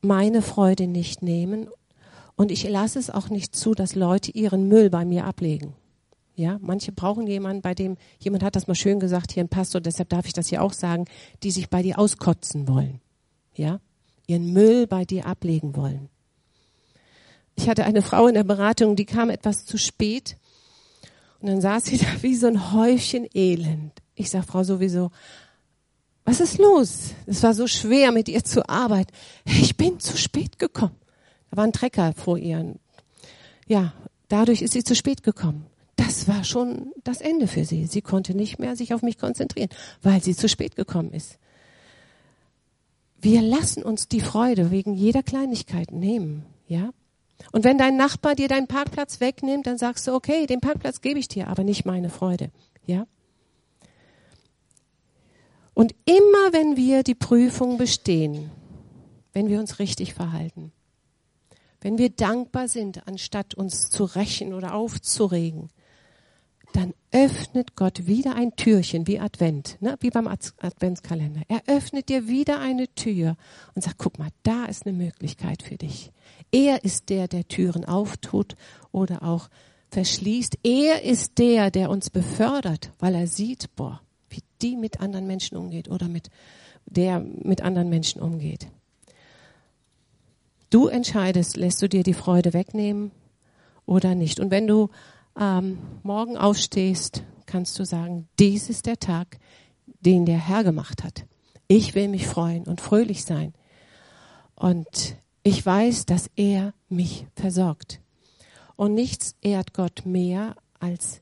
meine 0.00 0.42
Freude 0.42 0.86
nicht 0.86 1.22
nehmen 1.22 1.68
und 2.36 2.50
ich 2.50 2.68
lasse 2.68 2.98
es 2.98 3.10
auch 3.10 3.30
nicht 3.30 3.54
zu, 3.54 3.74
dass 3.74 3.94
Leute 3.94 4.30
ihren 4.30 4.68
Müll 4.68 4.90
bei 4.90 5.04
mir 5.04 5.24
ablegen. 5.24 5.74
Ja, 6.34 6.58
manche 6.60 6.92
brauchen 6.92 7.26
jemanden, 7.26 7.62
bei 7.62 7.74
dem, 7.74 7.96
jemand 8.20 8.44
hat 8.44 8.54
das 8.54 8.68
mal 8.68 8.76
schön 8.76 9.00
gesagt, 9.00 9.32
hier 9.32 9.42
ein 9.42 9.48
Pastor, 9.48 9.80
deshalb 9.80 10.08
darf 10.08 10.24
ich 10.26 10.32
das 10.32 10.48
hier 10.48 10.62
auch 10.62 10.72
sagen, 10.72 11.06
die 11.42 11.50
sich 11.50 11.68
bei 11.68 11.82
dir 11.82 11.98
auskotzen 11.98 12.68
wollen. 12.68 13.00
Ja, 13.54 13.80
ihren 14.28 14.52
Müll 14.52 14.86
bei 14.86 15.04
dir 15.04 15.26
ablegen 15.26 15.74
wollen. 15.74 16.08
Ich 17.56 17.68
hatte 17.68 17.84
eine 17.84 18.02
Frau 18.02 18.28
in 18.28 18.34
der 18.34 18.44
Beratung, 18.44 18.94
die 18.94 19.04
kam 19.04 19.30
etwas 19.30 19.64
zu 19.64 19.78
spät 19.78 20.36
und 21.40 21.48
dann 21.48 21.60
saß 21.60 21.86
sie 21.86 21.98
da 21.98 22.22
wie 22.22 22.34
so 22.34 22.46
ein 22.46 22.72
Häufchen 22.72 23.26
Elend. 23.34 23.92
Ich 24.14 24.30
sag 24.30 24.44
Frau 24.44 24.64
sowieso, 24.64 25.10
was 26.24 26.40
ist 26.40 26.58
los? 26.58 27.12
Es 27.26 27.42
war 27.42 27.54
so 27.54 27.66
schwer, 27.66 28.12
mit 28.12 28.28
ihr 28.28 28.44
zu 28.44 28.68
arbeiten. 28.68 29.12
Ich 29.44 29.76
bin 29.76 29.98
zu 29.98 30.16
spät 30.18 30.58
gekommen. 30.58 30.96
Da 31.50 31.56
war 31.56 31.64
ein 31.64 31.72
Trecker 31.72 32.12
vor 32.12 32.36
ihr. 32.36 32.74
Ja, 33.66 33.94
dadurch 34.28 34.60
ist 34.60 34.72
sie 34.72 34.84
zu 34.84 34.94
spät 34.94 35.22
gekommen 35.22 35.66
das 35.98 36.28
war 36.28 36.44
schon 36.44 36.92
das 37.04 37.20
Ende 37.20 37.48
für 37.48 37.64
sie. 37.64 37.86
Sie 37.86 38.02
konnte 38.02 38.34
nicht 38.34 38.58
mehr 38.58 38.76
sich 38.76 38.94
auf 38.94 39.02
mich 39.02 39.18
konzentrieren, 39.18 39.68
weil 40.00 40.22
sie 40.22 40.34
zu 40.34 40.48
spät 40.48 40.76
gekommen 40.76 41.12
ist. 41.12 41.38
Wir 43.20 43.42
lassen 43.42 43.82
uns 43.82 44.06
die 44.06 44.20
Freude 44.20 44.70
wegen 44.70 44.94
jeder 44.94 45.24
Kleinigkeit 45.24 45.90
nehmen, 45.90 46.46
ja? 46.68 46.90
Und 47.52 47.64
wenn 47.64 47.78
dein 47.78 47.96
Nachbar 47.96 48.34
dir 48.34 48.48
deinen 48.48 48.66
Parkplatz 48.66 49.20
wegnimmt, 49.20 49.66
dann 49.66 49.78
sagst 49.78 50.06
du, 50.06 50.14
okay, 50.14 50.46
den 50.46 50.60
Parkplatz 50.60 51.00
gebe 51.00 51.18
ich 51.18 51.28
dir, 51.28 51.48
aber 51.48 51.64
nicht 51.64 51.84
meine 51.84 52.10
Freude, 52.10 52.50
ja? 52.86 53.06
Und 55.74 55.94
immer 56.06 56.52
wenn 56.52 56.76
wir 56.76 57.04
die 57.04 57.14
Prüfung 57.14 57.78
bestehen, 57.78 58.50
wenn 59.32 59.48
wir 59.48 59.60
uns 59.60 59.78
richtig 59.78 60.12
verhalten, 60.12 60.72
wenn 61.80 61.98
wir 61.98 62.10
dankbar 62.10 62.66
sind, 62.66 63.06
anstatt 63.06 63.54
uns 63.54 63.88
zu 63.88 64.04
rächen 64.04 64.52
oder 64.52 64.74
aufzuregen, 64.74 65.70
dann 66.72 66.94
öffnet 67.10 67.76
Gott 67.76 68.06
wieder 68.06 68.34
ein 68.34 68.54
Türchen 68.56 69.06
wie 69.06 69.18
Advent, 69.18 69.78
ne? 69.80 69.96
wie 70.00 70.10
beim 70.10 70.28
Adventskalender. 70.28 71.42
Er 71.48 71.62
öffnet 71.66 72.08
dir 72.08 72.28
wieder 72.28 72.60
eine 72.60 72.88
Tür 72.94 73.36
und 73.74 73.82
sagt, 73.82 73.98
guck 73.98 74.18
mal, 74.18 74.28
da 74.42 74.66
ist 74.66 74.86
eine 74.86 74.96
Möglichkeit 74.96 75.62
für 75.62 75.76
dich. 75.76 76.12
Er 76.52 76.84
ist 76.84 77.08
der, 77.08 77.28
der 77.28 77.48
Türen 77.48 77.84
auftut 77.84 78.56
oder 78.92 79.22
auch 79.22 79.48
verschließt. 79.90 80.58
Er 80.62 81.02
ist 81.02 81.38
der, 81.38 81.70
der 81.70 81.90
uns 81.90 82.10
befördert, 82.10 82.92
weil 82.98 83.14
er 83.14 83.26
sieht, 83.26 83.74
boah, 83.74 84.00
wie 84.28 84.42
die 84.60 84.76
mit 84.76 85.00
anderen 85.00 85.26
Menschen 85.26 85.56
umgeht 85.56 85.88
oder 85.88 86.08
mit 86.08 86.30
der 86.86 87.20
mit 87.20 87.62
anderen 87.62 87.88
Menschen 87.88 88.20
umgeht. 88.20 88.68
Du 90.70 90.86
entscheidest, 90.86 91.56
lässt 91.56 91.80
du 91.80 91.88
dir 91.88 92.02
die 92.02 92.14
Freude 92.14 92.52
wegnehmen 92.52 93.10
oder 93.86 94.14
nicht. 94.14 94.40
Und 94.40 94.50
wenn 94.50 94.66
du 94.66 94.90
ähm, 95.38 95.78
morgen 96.02 96.36
aufstehst, 96.36 97.24
kannst 97.46 97.78
du 97.78 97.84
sagen, 97.84 98.28
dies 98.38 98.68
ist 98.68 98.86
der 98.86 98.98
Tag, 98.98 99.38
den 100.00 100.26
der 100.26 100.38
Herr 100.38 100.64
gemacht 100.64 101.04
hat. 101.04 101.26
Ich 101.66 101.94
will 101.94 102.08
mich 102.08 102.26
freuen 102.26 102.64
und 102.64 102.80
fröhlich 102.80 103.24
sein. 103.24 103.54
Und 104.54 105.16
ich 105.42 105.64
weiß, 105.64 106.06
dass 106.06 106.30
er 106.36 106.74
mich 106.88 107.26
versorgt. 107.34 108.00
Und 108.76 108.94
nichts 108.94 109.34
ehrt 109.40 109.74
Gott 109.74 110.04
mehr, 110.04 110.56
als 110.78 111.20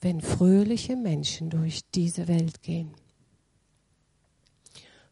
wenn 0.00 0.20
fröhliche 0.20 0.96
Menschen 0.96 1.50
durch 1.50 1.82
diese 1.94 2.28
Welt 2.28 2.62
gehen. 2.62 2.92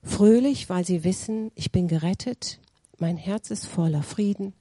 Fröhlich, 0.02 0.68
weil 0.68 0.84
sie 0.84 1.04
wissen, 1.04 1.50
ich 1.54 1.72
bin 1.72 1.88
gerettet, 1.88 2.60
mein 2.98 3.16
Herz 3.16 3.50
ist 3.50 3.66
voller 3.66 4.02
Frieden 4.02 4.52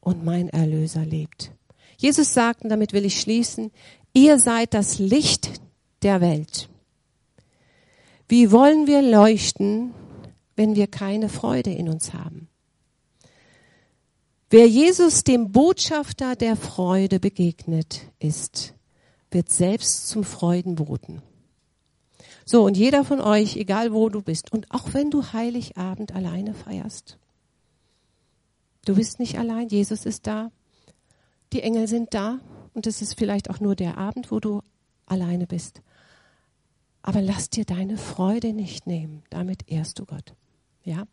und 0.00 0.24
mein 0.24 0.48
Erlöser 0.48 1.04
lebt. 1.04 1.52
Jesus 1.96 2.34
sagt, 2.34 2.62
und 2.62 2.70
damit 2.70 2.92
will 2.92 3.04
ich 3.04 3.20
schließen, 3.20 3.70
ihr 4.12 4.38
seid 4.38 4.74
das 4.74 4.98
Licht 4.98 5.60
der 6.02 6.20
Welt. 6.20 6.68
Wie 8.28 8.50
wollen 8.50 8.86
wir 8.86 9.02
leuchten, 9.02 9.94
wenn 10.56 10.74
wir 10.74 10.86
keine 10.86 11.28
Freude 11.28 11.70
in 11.70 11.88
uns 11.88 12.12
haben? 12.12 12.48
Wer 14.50 14.68
Jesus, 14.68 15.24
dem 15.24 15.50
Botschafter 15.52 16.36
der 16.36 16.56
Freude, 16.56 17.18
begegnet 17.18 18.02
ist, 18.18 18.74
wird 19.30 19.50
selbst 19.50 20.08
zum 20.08 20.22
Freudenboten. 20.22 21.20
So, 22.44 22.64
und 22.64 22.76
jeder 22.76 23.04
von 23.04 23.20
euch, 23.20 23.56
egal 23.56 23.92
wo 23.92 24.08
du 24.08 24.22
bist, 24.22 24.52
und 24.52 24.70
auch 24.70 24.94
wenn 24.94 25.10
du 25.10 25.32
Heiligabend 25.32 26.14
alleine 26.14 26.54
feierst, 26.54 27.18
du 28.84 28.94
bist 28.94 29.18
nicht 29.18 29.36
allein, 29.36 29.68
Jesus 29.68 30.06
ist 30.06 30.28
da, 30.28 30.52
die 31.56 31.62
Engel 31.62 31.88
sind 31.88 32.12
da 32.12 32.38
und 32.74 32.86
es 32.86 33.00
ist 33.00 33.18
vielleicht 33.18 33.48
auch 33.48 33.60
nur 33.60 33.74
der 33.74 33.96
Abend, 33.96 34.30
wo 34.30 34.40
du 34.40 34.60
alleine 35.06 35.46
bist. 35.46 35.80
Aber 37.00 37.22
lass 37.22 37.48
dir 37.48 37.64
deine 37.64 37.96
Freude 37.96 38.52
nicht 38.52 38.86
nehmen. 38.86 39.22
Damit 39.30 39.62
ehrst 39.66 39.98
du 39.98 40.04
Gott. 40.04 40.34
Ja? 40.84 41.04